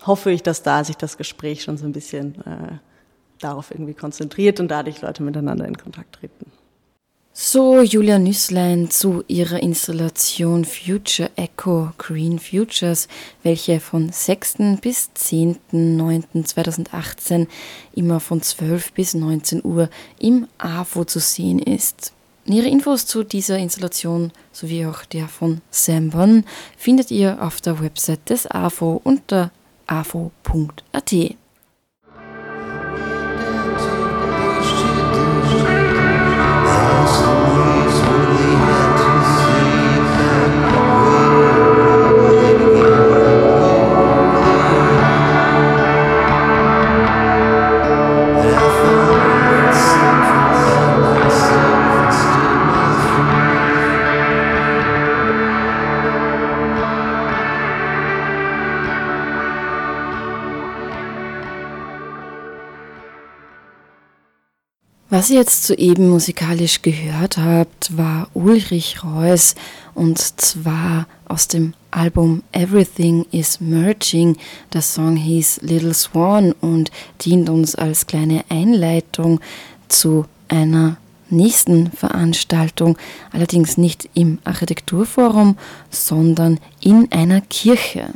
hoffe 0.03 0.31
ich, 0.31 0.41
dass 0.41 0.63
da 0.63 0.83
sich 0.83 0.97
das 0.97 1.15
Gespräch 1.17 1.61
schon 1.61 1.77
so 1.77 1.85
ein 1.85 1.91
bisschen 1.91 2.41
äh, 2.41 2.77
darauf 3.39 3.69
irgendwie 3.69 3.93
konzentriert 3.93 4.59
und 4.59 4.69
dadurch 4.69 4.99
Leute 5.03 5.21
miteinander 5.21 5.67
in 5.67 5.77
Kontakt 5.77 6.15
treten. 6.15 6.51
So 7.43 7.81
Julia 7.81 8.19
Nüsslein 8.19 8.91
zu 8.91 9.23
ihrer 9.27 9.63
Installation 9.63 10.63
Future 10.63 11.31
Echo 11.35 11.89
Green 11.97 12.37
Futures, 12.37 13.07
welche 13.41 13.79
von 13.79 14.11
6. 14.11 14.57
bis 14.79 15.09
10.09.2018 15.17 17.47
immer 17.95 18.19
von 18.19 18.43
12 18.43 18.93
bis 18.93 19.15
19 19.15 19.65
Uhr 19.65 19.89
im 20.19 20.45
AFO 20.59 21.03
zu 21.03 21.17
sehen 21.17 21.57
ist. 21.57 22.13
Nähere 22.45 22.69
Infos 22.69 23.07
zu 23.07 23.23
dieser 23.23 23.57
Installation 23.57 24.31
sowie 24.51 24.85
auch 24.85 25.03
der 25.05 25.27
von 25.27 25.61
Sam 25.71 26.11
Bonn 26.11 26.45
findet 26.77 27.09
ihr 27.09 27.41
auf 27.41 27.59
der 27.59 27.81
Website 27.81 28.29
des 28.29 28.45
AFO 28.45 29.01
unter 29.03 29.49
afo.at. 29.87 31.15
Was 65.21 65.29
ihr 65.29 65.37
jetzt 65.37 65.67
soeben 65.67 66.09
musikalisch 66.09 66.81
gehört 66.81 67.37
habt, 67.37 67.95
war 67.95 68.27
Ulrich 68.33 69.03
Reuss 69.03 69.53
und 69.93 70.17
zwar 70.17 71.05
aus 71.27 71.47
dem 71.47 71.75
Album 71.91 72.41
Everything 72.53 73.27
is 73.29 73.61
Merging. 73.61 74.35
Der 74.73 74.81
Song 74.81 75.15
hieß 75.15 75.59
Little 75.61 75.93
Swan 75.93 76.53
und 76.53 76.89
dient 77.21 77.51
uns 77.51 77.75
als 77.75 78.07
kleine 78.07 78.45
Einleitung 78.49 79.41
zu 79.89 80.25
einer 80.47 80.97
nächsten 81.29 81.91
Veranstaltung, 81.91 82.97
allerdings 83.31 83.77
nicht 83.77 84.09
im 84.15 84.39
Architekturforum, 84.43 85.55
sondern 85.91 86.59
in 86.79 87.11
einer 87.11 87.41
Kirche. 87.41 88.07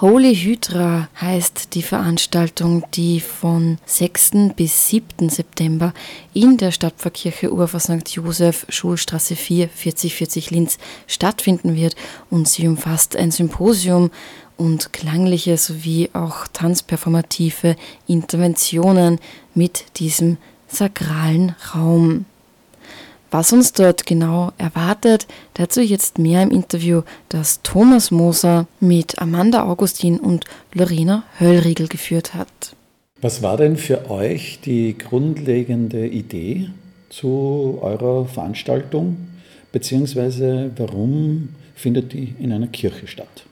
Holy 0.00 0.32
Hydra 0.36 1.08
heißt 1.20 1.74
die 1.74 1.82
Veranstaltung, 1.82 2.84
die 2.94 3.18
von 3.18 3.78
6. 3.84 4.54
bis 4.54 4.90
7. 4.90 5.28
September 5.28 5.92
in 6.32 6.56
der 6.56 6.70
Stadtpfarrkirche 6.70 7.52
Urfer 7.52 7.80
St. 7.80 8.08
Josef, 8.10 8.64
Schulstraße 8.68 9.34
4, 9.34 9.68
4040 9.68 10.52
Linz 10.52 10.78
stattfinden 11.08 11.74
wird 11.74 11.96
und 12.30 12.46
sie 12.46 12.68
umfasst 12.68 13.16
ein 13.16 13.32
Symposium 13.32 14.12
und 14.56 14.92
klangliche 14.92 15.56
sowie 15.56 16.10
auch 16.12 16.46
tanzperformative 16.46 17.74
Interventionen 18.06 19.18
mit 19.56 19.98
diesem 19.98 20.36
sakralen 20.68 21.56
Raum. 21.74 22.24
Was 23.30 23.52
uns 23.52 23.72
dort 23.72 24.06
genau 24.06 24.52
erwartet, 24.56 25.26
dazu 25.54 25.82
jetzt 25.82 26.18
mehr 26.18 26.42
im 26.42 26.50
Interview, 26.50 27.02
das 27.28 27.60
Thomas 27.62 28.10
Moser 28.10 28.66
mit 28.80 29.18
Amanda 29.18 29.64
Augustin 29.64 30.18
und 30.18 30.46
Lorena 30.72 31.24
Höllriegel 31.38 31.88
geführt 31.88 32.34
hat. 32.34 32.48
Was 33.20 33.42
war 33.42 33.56
denn 33.56 33.76
für 33.76 34.10
euch 34.10 34.60
die 34.64 34.96
grundlegende 34.96 36.06
Idee 36.06 36.70
zu 37.10 37.78
eurer 37.82 38.24
Veranstaltung, 38.26 39.16
beziehungsweise 39.72 40.70
warum 40.76 41.50
findet 41.74 42.12
die 42.14 42.34
in 42.38 42.52
einer 42.52 42.68
Kirche 42.68 43.06
statt? 43.06 43.44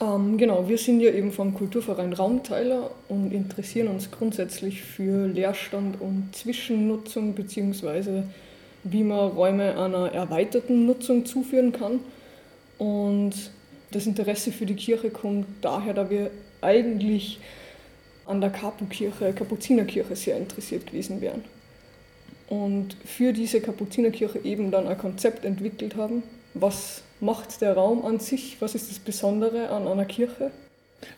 Ähm, 0.00 0.38
genau, 0.38 0.68
wir 0.68 0.78
sind 0.78 1.00
ja 1.00 1.10
eben 1.10 1.32
vom 1.32 1.52
Kulturverein 1.52 2.12
Raumteiler 2.12 2.90
und 3.08 3.32
interessieren 3.32 3.88
uns 3.88 4.10
grundsätzlich 4.10 4.82
für 4.82 5.26
Leerstand 5.26 6.00
und 6.00 6.34
Zwischennutzung 6.34 7.34
beziehungsweise 7.34 8.24
wie 8.84 9.04
man 9.04 9.30
Räume 9.30 9.78
einer 9.78 10.12
erweiterten 10.12 10.86
Nutzung 10.86 11.24
zuführen 11.24 11.72
kann. 11.72 12.00
Und 12.78 13.32
das 13.90 14.06
Interesse 14.06 14.52
für 14.52 14.66
die 14.66 14.74
Kirche 14.74 15.10
kommt 15.10 15.46
daher, 15.60 15.94
da 15.94 16.10
wir 16.10 16.30
eigentlich 16.60 17.38
an 18.26 18.40
der 18.40 18.50
Kapukirche, 18.50 19.32
Kapuzinerkirche 19.32 20.16
sehr 20.16 20.36
interessiert 20.36 20.86
gewesen 20.86 21.20
wären. 21.20 21.44
Und 22.48 22.96
für 23.04 23.32
diese 23.32 23.60
Kapuzinerkirche 23.60 24.40
eben 24.44 24.70
dann 24.70 24.86
ein 24.86 24.98
Konzept 24.98 25.44
entwickelt 25.44 25.96
haben. 25.96 26.22
Was 26.54 27.02
macht 27.20 27.60
der 27.62 27.74
Raum 27.74 28.04
an 28.04 28.18
sich? 28.18 28.56
Was 28.60 28.74
ist 28.74 28.90
das 28.90 28.98
Besondere 28.98 29.70
an 29.70 29.88
einer 29.88 30.04
Kirche? 30.04 30.50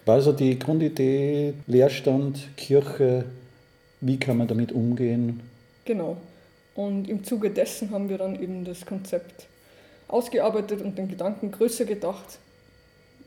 War 0.04 0.14
also 0.16 0.32
die 0.32 0.58
Grundidee 0.58 1.54
Leerstand, 1.66 2.56
Kirche, 2.56 3.24
wie 4.00 4.18
kann 4.18 4.36
man 4.36 4.46
damit 4.46 4.72
umgehen? 4.72 5.40
Genau. 5.84 6.16
Und 6.74 7.08
im 7.08 7.24
Zuge 7.24 7.50
dessen 7.50 7.90
haben 7.90 8.08
wir 8.08 8.18
dann 8.18 8.40
eben 8.40 8.64
das 8.64 8.84
Konzept 8.84 9.46
ausgearbeitet 10.08 10.82
und 10.82 10.98
den 10.98 11.08
Gedanken 11.08 11.50
größer 11.50 11.84
gedacht, 11.84 12.38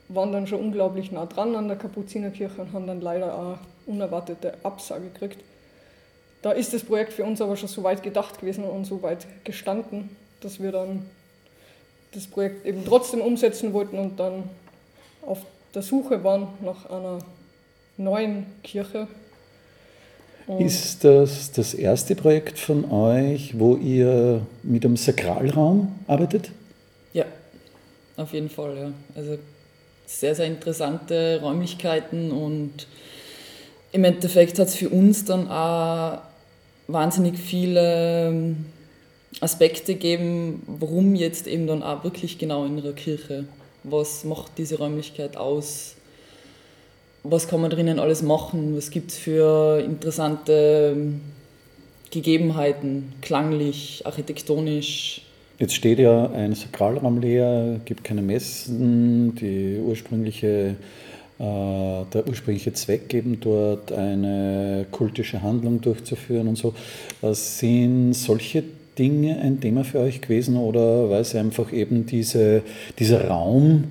waren 0.09 0.31
dann 0.31 0.47
schon 0.47 0.59
unglaublich 0.59 1.11
nah 1.11 1.25
dran 1.25 1.55
an 1.55 1.67
der 1.67 1.77
Kapuzinerkirche 1.77 2.61
und 2.61 2.73
haben 2.73 2.87
dann 2.87 3.01
leider 3.01 3.33
auch 3.33 3.57
unerwartete 3.85 4.53
Absage 4.63 5.09
gekriegt. 5.09 5.43
Da 6.41 6.51
ist 6.51 6.73
das 6.73 6.83
Projekt 6.83 7.13
für 7.13 7.23
uns 7.23 7.41
aber 7.41 7.57
schon 7.57 7.67
so 7.67 7.83
weit 7.83 8.03
gedacht 8.03 8.39
gewesen 8.39 8.63
und 8.63 8.85
so 8.85 9.01
weit 9.01 9.25
gestanden, 9.43 10.15
dass 10.41 10.61
wir 10.61 10.71
dann 10.71 11.05
das 12.11 12.27
Projekt 12.27 12.65
eben 12.65 12.85
trotzdem 12.85 13.21
umsetzen 13.21 13.73
wollten 13.73 13.97
und 13.97 14.19
dann 14.19 14.43
auf 15.23 15.39
der 15.73 15.81
Suche 15.81 16.23
waren 16.23 16.47
nach 16.61 16.89
einer 16.89 17.19
neuen 17.97 18.45
Kirche, 18.63 19.07
ist 20.59 21.03
das 21.03 21.51
das 21.51 21.73
erste 21.73 22.15
Projekt 22.15 22.57
von 22.57 22.89
euch, 22.91 23.59
wo 23.59 23.75
ihr 23.75 24.41
mit 24.63 24.85
einem 24.85 24.97
Sakralraum 24.97 25.93
arbeitet? 26.07 26.51
Ja, 27.13 27.25
auf 28.15 28.33
jeden 28.33 28.49
Fall, 28.49 28.77
ja. 28.77 28.91
Also 29.15 29.37
sehr, 30.05 30.35
sehr 30.35 30.45
interessante 30.45 31.39
Räumlichkeiten 31.41 32.31
und 32.31 32.87
im 33.91 34.03
Endeffekt 34.03 34.57
hat 34.59 34.67
es 34.67 34.75
für 34.75 34.89
uns 34.89 35.25
dann 35.25 35.49
auch 35.49 36.19
wahnsinnig 36.87 37.37
viele 37.37 38.29
ähm, 38.29 38.65
Aspekte 39.41 39.93
gegeben, 39.93 40.63
warum 40.65 41.15
jetzt 41.15 41.47
eben 41.47 41.67
dann 41.67 41.83
auch 41.83 42.03
wirklich 42.03 42.37
genau 42.37 42.65
in 42.65 42.77
einer 42.77 42.93
Kirche. 42.93 43.45
Was 43.83 44.23
macht 44.23 44.53
diese 44.57 44.77
Räumlichkeit 44.77 45.35
aus? 45.35 45.96
Was 47.29 47.47
kann 47.47 47.61
man 47.61 47.69
drinnen 47.69 47.99
alles 47.99 48.21
machen, 48.21 48.75
was 48.75 48.89
gibt 48.89 49.11
es 49.11 49.17
für 49.17 49.79
interessante 49.79 50.93
ähm, 50.95 51.21
Gegebenheiten, 52.11 53.13
klanglich, 53.21 54.01
architektonisch. 54.05 55.21
Jetzt 55.59 55.73
steht 55.73 55.99
ja 55.99 56.29
ein 56.31 56.53
Sakralraum 56.53 57.19
leer, 57.19 57.79
gibt 57.85 58.03
keine 58.03 58.21
Messen, 58.21 59.35
die 59.35 59.79
ursprüngliche, 59.79 60.75
äh, 61.39 61.43
der 62.13 62.27
ursprüngliche 62.27 62.73
Zweck 62.73 63.13
eben 63.13 63.39
dort 63.39 63.91
eine 63.91 64.85
kultische 64.91 65.41
Handlung 65.41 65.81
durchzuführen 65.81 66.47
und 66.47 66.57
so. 66.57 66.73
Sind 67.33 68.13
solche 68.13 68.63
Dinge 68.97 69.39
ein 69.39 69.59
Thema 69.59 69.83
für 69.83 69.99
euch 69.99 70.21
gewesen 70.21 70.57
oder 70.57 71.09
war 71.09 71.19
es 71.19 71.35
einfach 71.35 71.71
eben 71.73 72.05
diese, 72.05 72.63
dieser 72.99 73.27
Raum, 73.27 73.85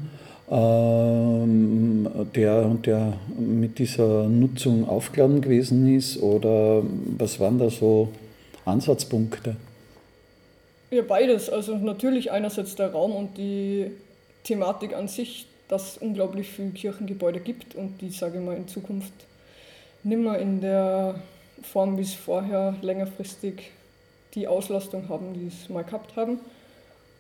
ähm, 0.50 2.08
der, 2.34 2.64
der 2.84 3.14
mit 3.38 3.78
dieser 3.78 4.28
Nutzung 4.28 4.88
aufgeladen 4.88 5.40
gewesen 5.40 5.94
ist? 5.94 6.22
Oder 6.22 6.82
was 7.18 7.40
waren 7.40 7.58
da 7.58 7.70
so 7.70 8.08
Ansatzpunkte? 8.64 9.56
Ja, 10.90 11.02
beides. 11.02 11.50
Also 11.50 11.76
natürlich 11.76 12.30
einerseits 12.30 12.76
der 12.76 12.92
Raum 12.92 13.12
und 13.12 13.36
die 13.36 13.90
Thematik 14.44 14.94
an 14.94 15.08
sich, 15.08 15.46
dass 15.68 15.96
es 15.96 15.98
unglaublich 15.98 16.48
viele 16.48 16.70
Kirchengebäude 16.70 17.40
gibt 17.40 17.74
und 17.74 18.00
die, 18.00 18.10
sage 18.10 18.38
ich 18.38 18.44
mal, 18.44 18.56
in 18.56 18.68
Zukunft 18.68 19.12
nimmer 20.04 20.38
in 20.38 20.60
der 20.60 21.16
Form, 21.62 21.98
wie 21.98 22.02
es 22.02 22.14
vorher 22.14 22.76
längerfristig 22.82 23.72
die 24.34 24.46
Auslastung 24.46 25.08
haben, 25.08 25.34
die 25.34 25.48
es 25.48 25.68
mal 25.68 25.82
gehabt 25.82 26.14
haben. 26.14 26.38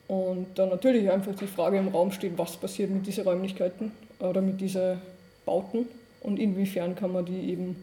Und 0.08 0.46
dann 0.54 0.68
natürlich 0.68 1.10
einfach 1.10 1.34
die 1.34 1.46
Frage 1.46 1.78
im 1.78 1.88
Raum 1.88 2.12
steht, 2.12 2.38
was 2.38 2.56
passiert 2.56 2.90
mit 2.90 3.06
diesen 3.06 3.24
Räumlichkeiten 3.24 3.92
oder 4.20 4.40
mit 4.40 4.60
diesen 4.60 4.98
Bauten 5.44 5.86
und 6.20 6.38
inwiefern 6.38 6.94
kann 6.94 7.12
man 7.12 7.24
die 7.24 7.50
eben 7.50 7.76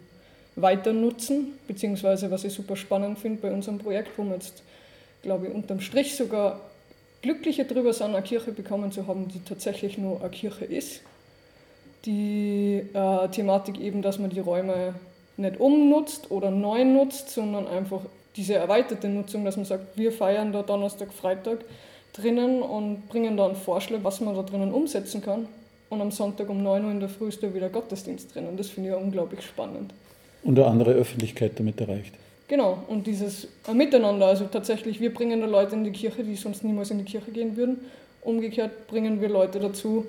weiter 0.55 0.93
nutzen, 0.93 1.57
beziehungsweise 1.67 2.29
was 2.29 2.43
ich 2.43 2.53
super 2.53 2.75
spannend 2.75 3.17
finde 3.19 3.41
bei 3.41 3.51
unserem 3.51 3.79
Projekt, 3.79 4.17
wo 4.17 4.23
wir 4.23 4.33
jetzt, 4.33 4.63
glaube 5.21 5.47
ich, 5.47 5.53
unterm 5.53 5.79
Strich 5.79 6.15
sogar 6.15 6.59
glücklicher 7.21 7.63
darüber 7.63 7.93
sind, 7.93 8.13
eine 8.13 8.21
Kirche 8.21 8.51
bekommen 8.51 8.91
zu 8.91 9.07
haben, 9.07 9.27
die 9.29 9.43
tatsächlich 9.43 9.97
nur 9.97 10.21
eine 10.21 10.29
Kirche 10.29 10.65
ist. 10.65 11.01
Die 12.05 12.83
äh, 12.93 13.27
Thematik 13.29 13.79
eben, 13.79 14.01
dass 14.01 14.19
man 14.19 14.29
die 14.29 14.41
Räume 14.41 14.93
nicht 15.37 15.59
umnutzt 15.59 16.29
oder 16.29 16.51
neu 16.51 16.83
nutzt, 16.83 17.29
sondern 17.29 17.65
einfach 17.67 18.01
diese 18.35 18.55
erweiterte 18.55 19.07
Nutzung, 19.07 19.45
dass 19.45 19.55
man 19.55 19.65
sagt, 19.65 19.97
wir 19.97 20.11
feiern 20.11 20.51
da 20.51 20.63
Donnerstag, 20.63 21.13
Freitag 21.13 21.59
drinnen 22.13 22.61
und 22.61 23.09
bringen 23.09 23.35
da 23.37 23.45
einen 23.47 23.55
Vorschlag, 23.55 23.99
was 24.03 24.21
man 24.21 24.35
da 24.35 24.43
drinnen 24.43 24.71
umsetzen 24.71 25.21
kann. 25.21 25.47
Und 25.89 26.01
am 26.01 26.11
Sonntag 26.11 26.49
um 26.49 26.63
9 26.63 26.85
Uhr 26.85 26.91
in 26.91 26.99
der 26.99 27.09
Früh 27.09 27.29
ist 27.29 27.43
da 27.43 27.53
wieder 27.53 27.69
Gottesdienst 27.69 28.33
drinnen. 28.33 28.57
Das 28.57 28.69
finde 28.69 28.89
ich 28.89 28.95
unglaublich 28.95 29.41
spannend. 29.41 29.93
Und 30.43 30.57
eine 30.57 30.67
andere 30.67 30.91
Öffentlichkeit 30.91 31.53
damit 31.57 31.79
erreicht. 31.79 32.13
Genau, 32.47 32.79
und 32.87 33.07
dieses 33.07 33.47
Miteinander, 33.71 34.27
also 34.27 34.45
tatsächlich, 34.45 34.99
wir 34.99 35.13
bringen 35.13 35.41
da 35.41 35.47
Leute 35.47 35.75
in 35.75 35.83
die 35.83 35.91
Kirche, 35.91 36.23
die 36.23 36.35
sonst 36.35 36.63
niemals 36.63 36.91
in 36.91 36.99
die 36.99 37.05
Kirche 37.05 37.31
gehen 37.31 37.55
würden. 37.55 37.79
Umgekehrt 38.21 38.87
bringen 38.87 39.21
wir 39.21 39.29
Leute 39.29 39.59
dazu 39.59 40.05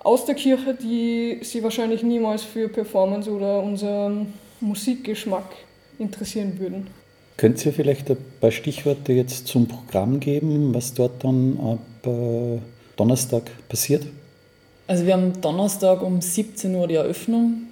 aus 0.00 0.24
der 0.24 0.34
Kirche, 0.34 0.74
die 0.74 1.38
sie 1.42 1.62
wahrscheinlich 1.62 2.02
niemals 2.02 2.44
für 2.44 2.68
Performance 2.68 3.30
oder 3.30 3.62
unseren 3.62 4.32
Musikgeschmack 4.60 5.56
interessieren 5.98 6.58
würden. 6.58 6.86
Könnt 7.38 7.64
ihr 7.64 7.72
vielleicht 7.72 8.10
ein 8.10 8.16
paar 8.40 8.50
Stichworte 8.50 9.12
jetzt 9.12 9.46
zum 9.46 9.68
Programm 9.68 10.18
geben, 10.18 10.74
was 10.74 10.92
dort 10.92 11.22
dann 11.22 11.56
ab 11.60 12.06
äh, 12.06 12.58
Donnerstag 12.96 13.44
passiert? 13.68 14.04
Also 14.88 15.06
wir 15.06 15.12
haben 15.12 15.40
Donnerstag 15.40 16.02
um 16.02 16.20
17 16.20 16.74
Uhr 16.74 16.88
die 16.88 16.96
Eröffnung 16.96 17.68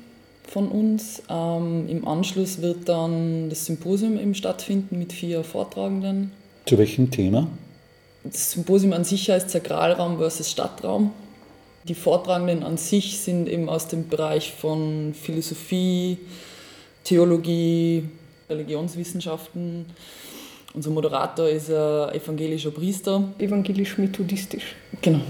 von 0.47 0.69
uns. 0.69 1.21
Ähm, 1.29 1.89
Im 1.89 2.07
Anschluss 2.07 2.63
wird 2.63 2.89
dann 2.89 3.51
das 3.51 3.67
Symposium 3.67 4.21
eben 4.21 4.37
stattfinden 4.37 5.01
mit 5.01 5.13
vier 5.13 5.43
Vortragenden. 5.43 6.31
Zu 6.67 6.79
welchem 6.79 7.11
Thema? 7.11 7.49
Das 8.23 8.53
Symposium 8.53 8.93
an 8.93 9.03
sich 9.03 9.29
heißt 9.29 9.51
Sakralraum 9.51 10.19
versus 10.19 10.49
Stadtraum. 10.49 11.11
Die 11.89 11.95
Vortragenden 11.95 12.63
an 12.63 12.77
sich 12.77 13.19
sind 13.19 13.49
eben 13.49 13.69
aus 13.69 13.89
dem 13.89 14.07
Bereich 14.09 14.53
von 14.53 15.13
Philosophie, 15.13 16.19
Theologie, 17.03 18.05
Religionswissenschaften. 18.49 19.87
Unser 20.75 20.91
Moderator 20.91 21.49
ist 21.49 21.71
ein 21.71 22.11
evangelischer 22.15 22.71
Priester. 22.71 23.25
Evangelisch-methodistisch. 23.39 24.75
Genau. 25.01 25.21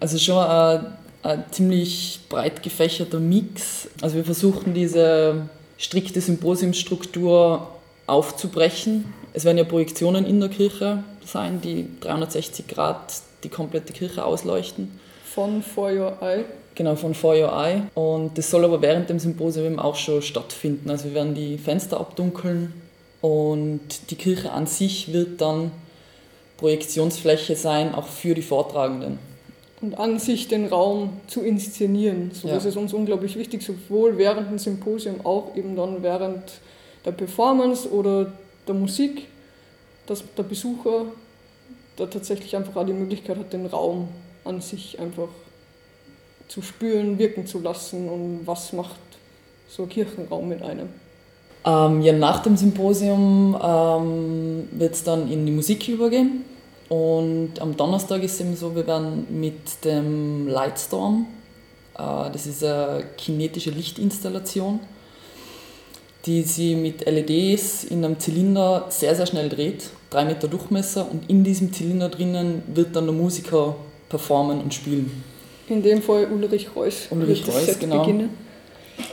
Also 0.00 0.18
schon 0.18 0.38
ein, 0.38 0.86
ein 1.22 1.44
ziemlich 1.50 2.20
breit 2.28 2.62
gefächerter 2.62 3.20
Mix. 3.20 3.88
Also 4.00 4.16
wir 4.16 4.24
versuchen 4.24 4.74
diese 4.74 5.48
strikte 5.78 6.20
Symposiumsstruktur 6.20 7.68
aufzubrechen. 8.06 9.12
Es 9.32 9.44
werden 9.44 9.58
ja 9.58 9.64
Projektionen 9.64 10.24
in 10.24 10.40
der 10.40 10.48
Kirche 10.48 11.02
sein, 11.24 11.60
die 11.60 11.88
360 12.00 12.66
Grad 12.68 13.20
die 13.44 13.48
komplette 13.48 13.92
Kirche 13.92 14.24
ausleuchten. 14.24 14.98
Von 15.36 15.62
For 15.62 15.92
Your 15.92 16.16
Eye. 16.22 16.46
Genau, 16.74 16.96
von 16.96 17.12
For 17.12 17.36
Your 17.36 17.52
Eye. 17.52 17.82
Und 17.94 18.38
das 18.38 18.50
soll 18.50 18.64
aber 18.64 18.80
während 18.80 19.10
dem 19.10 19.18
Symposium 19.18 19.78
auch 19.78 19.94
schon 19.94 20.22
stattfinden. 20.22 20.88
Also 20.88 21.04
wir 21.04 21.14
werden 21.14 21.34
die 21.34 21.58
Fenster 21.58 22.00
abdunkeln 22.00 22.72
und 23.20 24.10
die 24.10 24.14
Kirche 24.14 24.50
an 24.50 24.66
sich 24.66 25.12
wird 25.12 25.42
dann 25.42 25.72
Projektionsfläche 26.56 27.54
sein, 27.54 27.94
auch 27.94 28.06
für 28.06 28.34
die 28.34 28.40
Vortragenden. 28.40 29.18
Und 29.82 29.98
an 29.98 30.18
sich 30.18 30.48
den 30.48 30.68
Raum 30.68 31.20
zu 31.26 31.42
inszenieren. 31.42 32.30
So, 32.32 32.48
Ja. 32.48 32.54
Das 32.54 32.64
ist 32.64 32.78
uns 32.78 32.94
unglaublich 32.94 33.36
wichtig, 33.36 33.62
sowohl 33.62 34.16
während 34.16 34.50
dem 34.50 34.58
Symposium, 34.58 35.16
auch 35.26 35.54
eben 35.54 35.76
dann 35.76 36.02
während 36.02 36.44
der 37.04 37.12
Performance 37.12 37.86
oder 37.92 38.32
der 38.66 38.74
Musik, 38.74 39.26
dass 40.06 40.24
der 40.34 40.44
Besucher 40.44 41.04
da 41.96 42.06
tatsächlich 42.06 42.56
einfach 42.56 42.74
auch 42.74 42.86
die 42.86 42.94
Möglichkeit 42.94 43.36
hat, 43.36 43.52
den 43.52 43.66
Raum 43.66 44.08
an 44.46 44.60
sich 44.60 44.98
einfach 44.98 45.28
zu 46.48 46.62
spüren, 46.62 47.18
wirken 47.18 47.46
zu 47.46 47.60
lassen 47.60 48.08
und 48.08 48.40
was 48.46 48.72
macht 48.72 48.98
so 49.68 49.84
ein 49.84 49.88
Kirchenraum 49.88 50.48
mit 50.48 50.62
einem. 50.62 50.88
Ähm, 51.64 52.00
ja, 52.02 52.12
nach 52.12 52.42
dem 52.42 52.56
Symposium 52.56 53.58
ähm, 53.60 54.68
wird 54.70 54.94
es 54.94 55.02
dann 55.02 55.30
in 55.30 55.44
die 55.44 55.52
Musik 55.52 55.88
übergehen. 55.88 56.44
Und 56.88 57.60
am 57.60 57.76
Donnerstag 57.76 58.22
ist 58.22 58.34
es 58.34 58.40
eben 58.40 58.54
so, 58.54 58.76
wir 58.76 58.86
werden 58.86 59.26
mit 59.28 59.84
dem 59.84 60.46
Lightstorm, 60.46 61.26
äh, 61.98 62.30
das 62.30 62.46
ist 62.46 62.62
eine 62.62 63.04
kinetische 63.16 63.70
Lichtinstallation, 63.70 64.78
die 66.26 66.42
sie 66.42 66.76
mit 66.76 67.04
LEDs 67.04 67.84
in 67.84 68.04
einem 68.04 68.20
Zylinder 68.20 68.86
sehr, 68.88 69.16
sehr 69.16 69.26
schnell 69.26 69.48
dreht, 69.48 69.90
drei 70.10 70.24
Meter 70.24 70.46
Durchmesser, 70.46 71.10
und 71.10 71.28
in 71.28 71.42
diesem 71.42 71.72
Zylinder 71.72 72.08
drinnen 72.08 72.62
wird 72.68 72.94
dann 72.94 73.06
der 73.06 73.14
Musiker 73.14 73.74
performen 74.08 74.60
und 74.60 74.74
spielen. 74.74 75.24
In 75.68 75.82
dem 75.82 76.02
Fall 76.02 76.26
Ulrich 76.26 76.68
Reuss. 76.74 77.08
Ulrich 77.10 77.46
Reuss, 77.48 77.78
genau. 77.78 78.00
beginnen. 78.00 78.30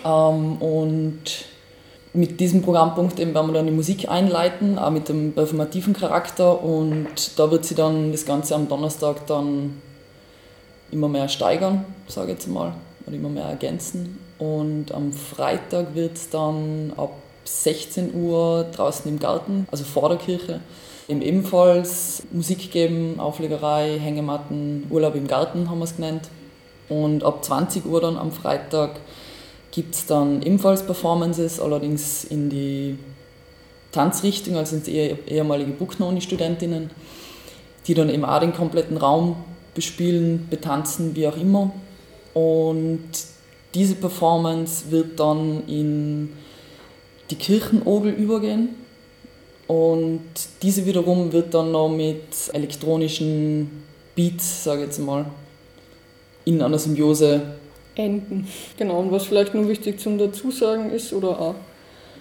Ähm, 0.06 0.58
und 0.58 1.46
mit 2.14 2.40
diesem 2.40 2.62
Programmpunkt 2.62 3.20
eben 3.20 3.34
werden 3.34 3.48
wir 3.48 3.54
dann 3.54 3.66
die 3.66 3.72
Musik 3.72 4.08
einleiten, 4.08 4.78
auch 4.78 4.92
mit 4.92 5.10
dem 5.10 5.34
performativen 5.34 5.94
Charakter. 5.94 6.64
Und 6.64 7.38
da 7.38 7.50
wird 7.50 7.66
sie 7.66 7.76
dann 7.76 8.12
das 8.12 8.26
Ganze 8.26 8.56
am 8.56 8.68
Donnerstag 8.68 9.26
dann 9.26 9.82
immer 10.92 11.08
mehr 11.08 11.28
steigern, 11.28 11.86
sage 12.08 12.32
ich 12.32 12.38
jetzt 12.38 12.48
mal, 12.48 12.76
oder 13.08 13.16
immer 13.16 13.30
mehr 13.30 13.46
ergänzen. 13.46 14.20
Und 14.38 14.92
am 14.92 15.12
Freitag 15.12 15.96
wird 15.96 16.18
es 16.18 16.30
dann 16.30 16.94
ab 16.98 17.14
16 17.46 18.14
Uhr 18.14 18.68
draußen 18.76 19.10
im 19.10 19.20
Garten, 19.20 19.68
also 19.72 19.84
vor 19.84 20.10
der 20.10 20.18
Kirche, 20.18 20.60
eben 21.08 21.22
ebenfalls 21.22 22.24
Musik 22.32 22.72
geben, 22.72 23.20
Auflegerei, 23.20 24.00
Hängematten, 24.00 24.88
Urlaub 24.90 25.16
im 25.16 25.28
Garten 25.28 25.70
haben 25.70 25.80
wir 25.80 25.86
es 25.86 25.96
genannt. 25.96 26.30
Und 26.90 27.24
ab 27.24 27.44
20 27.44 27.86
Uhr 27.86 28.02
dann 28.02 28.18
am 28.18 28.32
Freitag 28.32 29.00
gibt 29.72 29.96
es 29.96 30.06
dann 30.06 30.42
ebenfalls 30.42 30.86
Performances, 30.86 31.60
allerdings 31.60 32.24
in 32.24 32.50
die 32.50 32.98
Tanzrichtung, 33.92 34.58
also 34.58 34.76
sind 34.76 34.88
eher 34.88 35.18
ehemalige 35.28 35.72
Buchnoni-Studentinnen, 35.72 36.90
die 37.88 37.94
dann 37.94 38.10
eben 38.10 38.26
auch 38.26 38.40
den 38.40 38.54
kompletten 38.54 38.98
Raum 38.98 39.38
bespielen, 39.74 40.48
betanzen, 40.50 41.16
wie 41.16 41.28
auch 41.28 41.38
immer. 41.38 41.72
Und 42.34 43.10
diese 43.74 43.96
Performance 43.96 44.92
wird 44.92 45.20
dann 45.20 45.64
in 45.68 46.34
die 47.30 47.36
Kirchenogel 47.36 48.12
übergehen. 48.12 48.70
Und 49.68 50.22
diese 50.62 50.86
wiederum 50.86 51.32
wird 51.32 51.54
dann 51.54 51.72
noch 51.72 51.90
mit 51.90 52.24
elektronischen 52.52 53.84
Beats, 54.16 54.64
sage 54.64 54.82
ich 54.82 54.88
jetzt 54.88 55.00
mal, 55.00 55.26
in 56.46 56.62
einer 56.62 56.78
Symbiose 56.78 57.42
enden. 57.96 58.48
Genau, 58.78 59.00
und 59.00 59.12
was 59.12 59.26
vielleicht 59.26 59.54
nur 59.54 59.68
wichtig 59.68 60.00
zum 60.00 60.18
Dazusagen 60.18 60.92
ist 60.92 61.14
oder 61.14 61.40
auch 61.40 61.56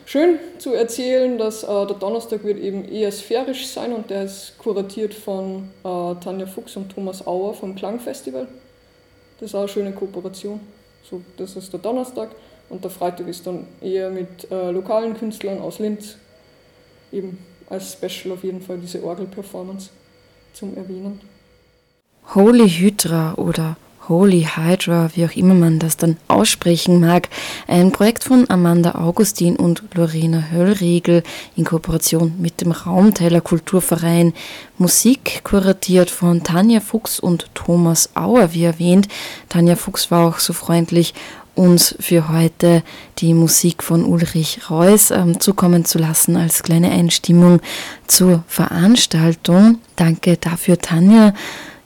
schön 0.05 0.39
zu 0.59 0.73
erzählen, 0.75 1.39
dass 1.39 1.65
äh, 1.65 1.67
der 1.67 1.97
Donnerstag 1.97 2.45
wird 2.45 2.59
eben 2.59 2.85
eher 2.85 3.11
sphärisch 3.11 3.67
sein 3.67 3.93
und 3.93 4.11
der 4.11 4.25
ist 4.25 4.59
kuratiert 4.59 5.15
von 5.15 5.71
äh, 5.85 6.15
Tanja 6.23 6.47
Fuchs 6.47 6.77
und 6.77 6.95
Thomas 6.95 7.27
Auer 7.27 7.55
vom 7.55 7.75
Klangfestival. 7.75 8.47
Das 9.41 9.51
ist 9.51 9.55
auch 9.55 9.61
eine 9.61 9.69
schöne 9.69 9.93
Kooperation. 9.93 10.61
So, 11.09 11.21
das 11.37 11.57
ist 11.57 11.73
der 11.73 11.81
Donnerstag 11.81 12.31
und 12.69 12.85
der 12.85 12.91
Freitag 12.91 13.27
ist 13.29 13.47
dann 13.47 13.67
eher 13.81 14.11
mit 14.11 14.51
äh, 14.51 14.71
lokalen 14.71 15.15
Künstlern 15.15 15.61
aus 15.61 15.79
Linz 15.79 16.17
eben 17.13 17.39
als 17.69 17.93
Special 17.93 18.35
auf 18.35 18.45
jeden 18.45 18.61
Fall 18.61 18.79
diese 18.79 19.03
Orgel-Performance 19.03 19.91
zum 20.53 20.77
Erwähnen. 20.77 21.21
Holy 22.35 22.69
Hydra 22.69 23.35
oder 23.35 23.77
Holy 24.09 24.43
Hydra, 24.57 25.11
wie 25.15 25.25
auch 25.25 25.37
immer 25.37 25.55
man 25.55 25.79
das 25.79 25.97
dann 25.97 26.17
aussprechen 26.27 27.01
mag, 27.01 27.29
ein 27.69 27.93
Projekt 27.93 28.25
von 28.25 28.51
Amanda 28.51 28.97
Augustin 28.97 29.55
und 29.57 29.83
Lorena 29.95 30.51
Höllriegel 30.51 31.23
in 31.57 31.65
Kooperation 31.65 32.35
mit 32.39 32.61
dem 32.61 32.73
Raumteiler 32.73 33.41
Kulturverein. 33.41 34.35
Musik 34.77 35.45
kuratiert 35.45 36.11
von 36.11 36.43
Tanja 36.43 36.81
Fuchs 36.81 37.21
und 37.21 37.47
Thomas 37.55 38.11
Auer, 38.17 38.53
wie 38.53 38.65
erwähnt. 38.65 39.07
Tanja 39.49 39.77
Fuchs 39.77 40.11
war 40.11 40.27
auch 40.27 40.41
so 40.41 40.53
freundlich, 40.53 41.15
uns 41.55 41.95
für 42.01 42.29
heute 42.29 42.83
die 43.19 43.35
Musik 43.35 43.83
von 43.83 44.05
Ulrich 44.05 44.71
Reuss 44.71 45.11
ähm, 45.11 45.41
zukommen 45.41 45.85
zu 45.85 45.99
lassen 45.99 46.37
als 46.37 46.63
kleine 46.63 46.91
Einstimmung 46.91 47.61
zur 48.07 48.45
Veranstaltung. 48.47 49.79
Danke 49.97 50.37
dafür, 50.37 50.79
Tanja. 50.79 51.35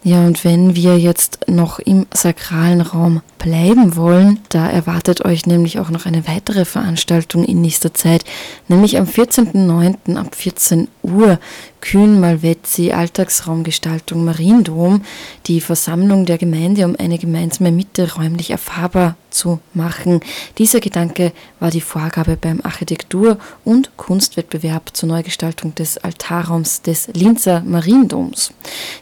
Ja, 0.03 0.25
und 0.25 0.45
wenn 0.45 0.77
wir 0.77 0.99
jetzt 0.99 1.49
noch 1.49 1.81
im 1.81 2.07
sakralen 2.15 2.81
Raum 2.81 3.23
bleiben 3.39 3.97
wollen, 3.97 4.41
da 4.49 4.69
erwartet 4.69 5.25
euch 5.25 5.47
nämlich 5.47 5.79
auch 5.79 5.91
noch 5.91 6.07
eine 6.07 6.27
weitere 6.27 6.65
Veranstaltung 6.65 7.45
in 7.45 7.61
nächster 7.61 7.95
Zeit, 7.95 8.25
nämlich 8.69 8.99
am 8.99 9.07
14.09. 9.07 10.17
ab 10.17 10.35
14 10.35 10.89
Uhr 11.03 11.39
Kühn 11.81 12.19
Malvezzi 12.19 12.91
Alltagsraumgestaltung 12.91 14.25
Mariendom, 14.25 15.03
die 15.47 15.61
Versammlung 15.61 16.27
der 16.27 16.39
Gemeinde, 16.39 16.85
um 16.85 16.97
eine 16.99 17.19
gemeinsame 17.19 17.71
Mitte 17.71 18.15
räumlich 18.15 18.51
erfahrbar 18.51 19.17
zu 19.31 19.61
machen. 19.75 20.21
Dieser 20.59 20.81
Gedanke 20.81 21.33
war 21.61 21.71
die 21.71 21.81
Vorgabe 21.81 22.37
beim 22.37 22.61
Architektur- 22.63 23.39
und 23.65 23.97
Kunstwettbewerb 23.97 24.97
zur 24.97 25.11
Neugestaltung 25.11 25.75
des 25.75 25.99
Altarraums 25.99 26.83
des 26.83 27.09
Linzer 27.13 27.61
Mariendoms. 27.61 28.53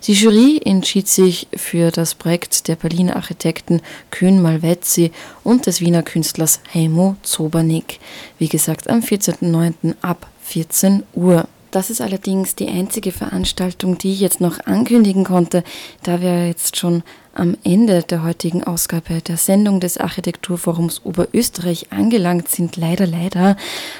Die 0.07 0.12
Jury 0.12 0.61
entschied 0.64 1.09
sich 1.09 1.47
für 1.57 1.90
das 1.90 2.14
Projekt 2.14 2.68
der 2.68 2.77
Berliner 2.77 3.16
Architekten 3.16 3.81
Kühn 4.11 4.24
Malvezzi 4.31 5.13
und 5.43 5.67
des 5.67 5.81
Wiener 5.81 6.03
Künstlers 6.03 6.61
Heimo 6.73 7.17
Zobernick. 7.23 8.01
Wie 8.39 8.49
gesagt, 8.49 8.89
am 8.89 9.01
14.09. 9.01 9.95
ab 10.03 10.27
14 10.43 11.03
Uhr. 11.15 11.47
Das 11.75 11.91
ist 11.91 12.01
allerdings 12.01 12.55
die 12.55 12.69
einzige 12.69 13.11
Veranstaltung, 13.11 13.99
die 13.99 14.13
ich 14.13 14.21
jetzt 14.21 14.41
noch 14.41 14.61
ankündigen 14.65 15.25
konnte, 15.25 15.65
da 16.05 16.21
wir 16.21 16.47
jetzt 16.47 16.77
schon 16.77 17.03
am 17.35 17.57
Ende 17.65 18.05
der 18.05 18.23
heutigen 18.23 18.63
Ausgabe 18.63 19.21
der 19.21 19.37
Sendung 19.37 19.81
des 19.81 19.99
Architekturforums 19.99 21.05
Oberösterreich 21.05 21.91
angelangt 21.91 22.49
sind, 22.49 22.77
leider, 22.77 23.09
leider. 23.09 23.57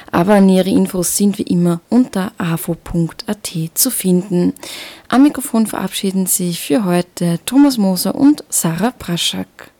Aber 0.09 0.39
nähere 0.39 0.69
Infos 0.69 1.17
sind 1.17 1.37
wie 1.37 1.43
immer 1.43 1.81
unter 1.89 2.31
avo.at 2.37 3.51
zu 3.73 3.91
finden. 3.91 4.53
Am 5.09 5.23
Mikrofon 5.23 5.67
verabschieden 5.67 6.27
sich 6.27 6.61
für 6.61 6.85
heute 6.85 7.39
Thomas 7.45 7.77
Moser 7.77 8.15
und 8.15 8.45
Sarah 8.47 8.91
Praschak. 8.91 9.74